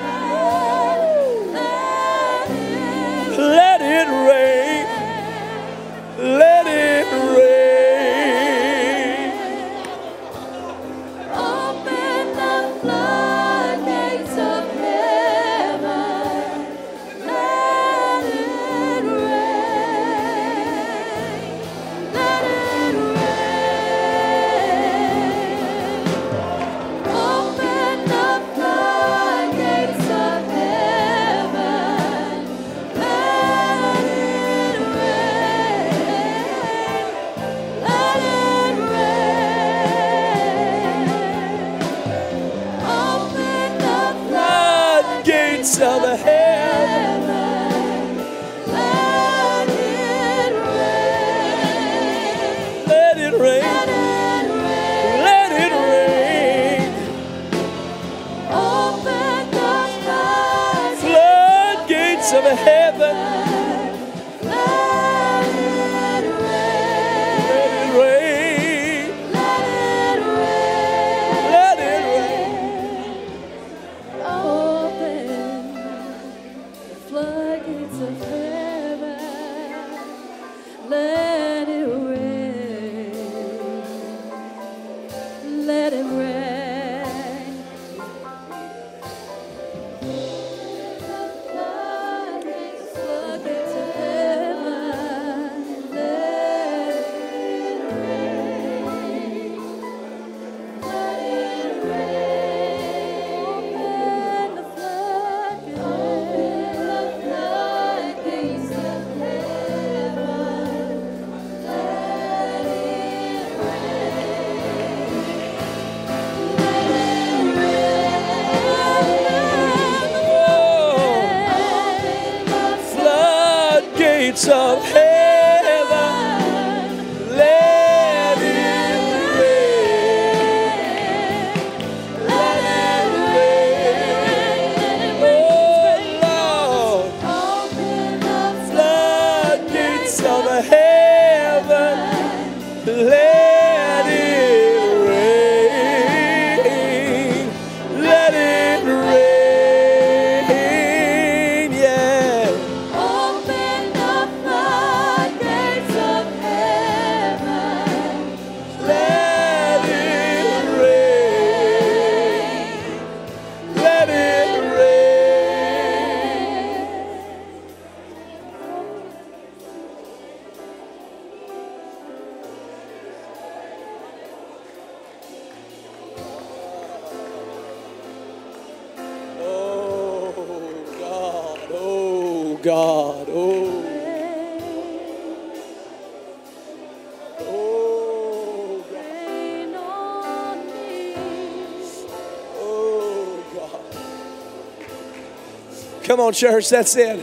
[196.23, 197.23] on, church, that's it.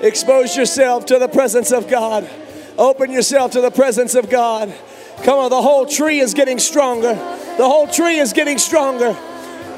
[0.00, 2.28] Expose yourself to the presence of God.
[2.76, 4.72] Open yourself to the presence of God.
[5.22, 7.14] Come on, the whole tree is getting stronger.
[7.14, 9.16] The whole tree is getting stronger.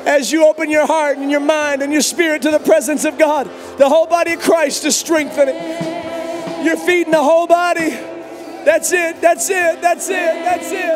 [0.06, 3.18] As you open your heart and your mind and your spirit to the presence of
[3.18, 3.46] God,
[3.78, 5.56] the whole body of Christ is strengthening.
[6.64, 7.90] You're feeding the whole body.
[7.90, 10.93] That's it, that's it, that's it, that's it.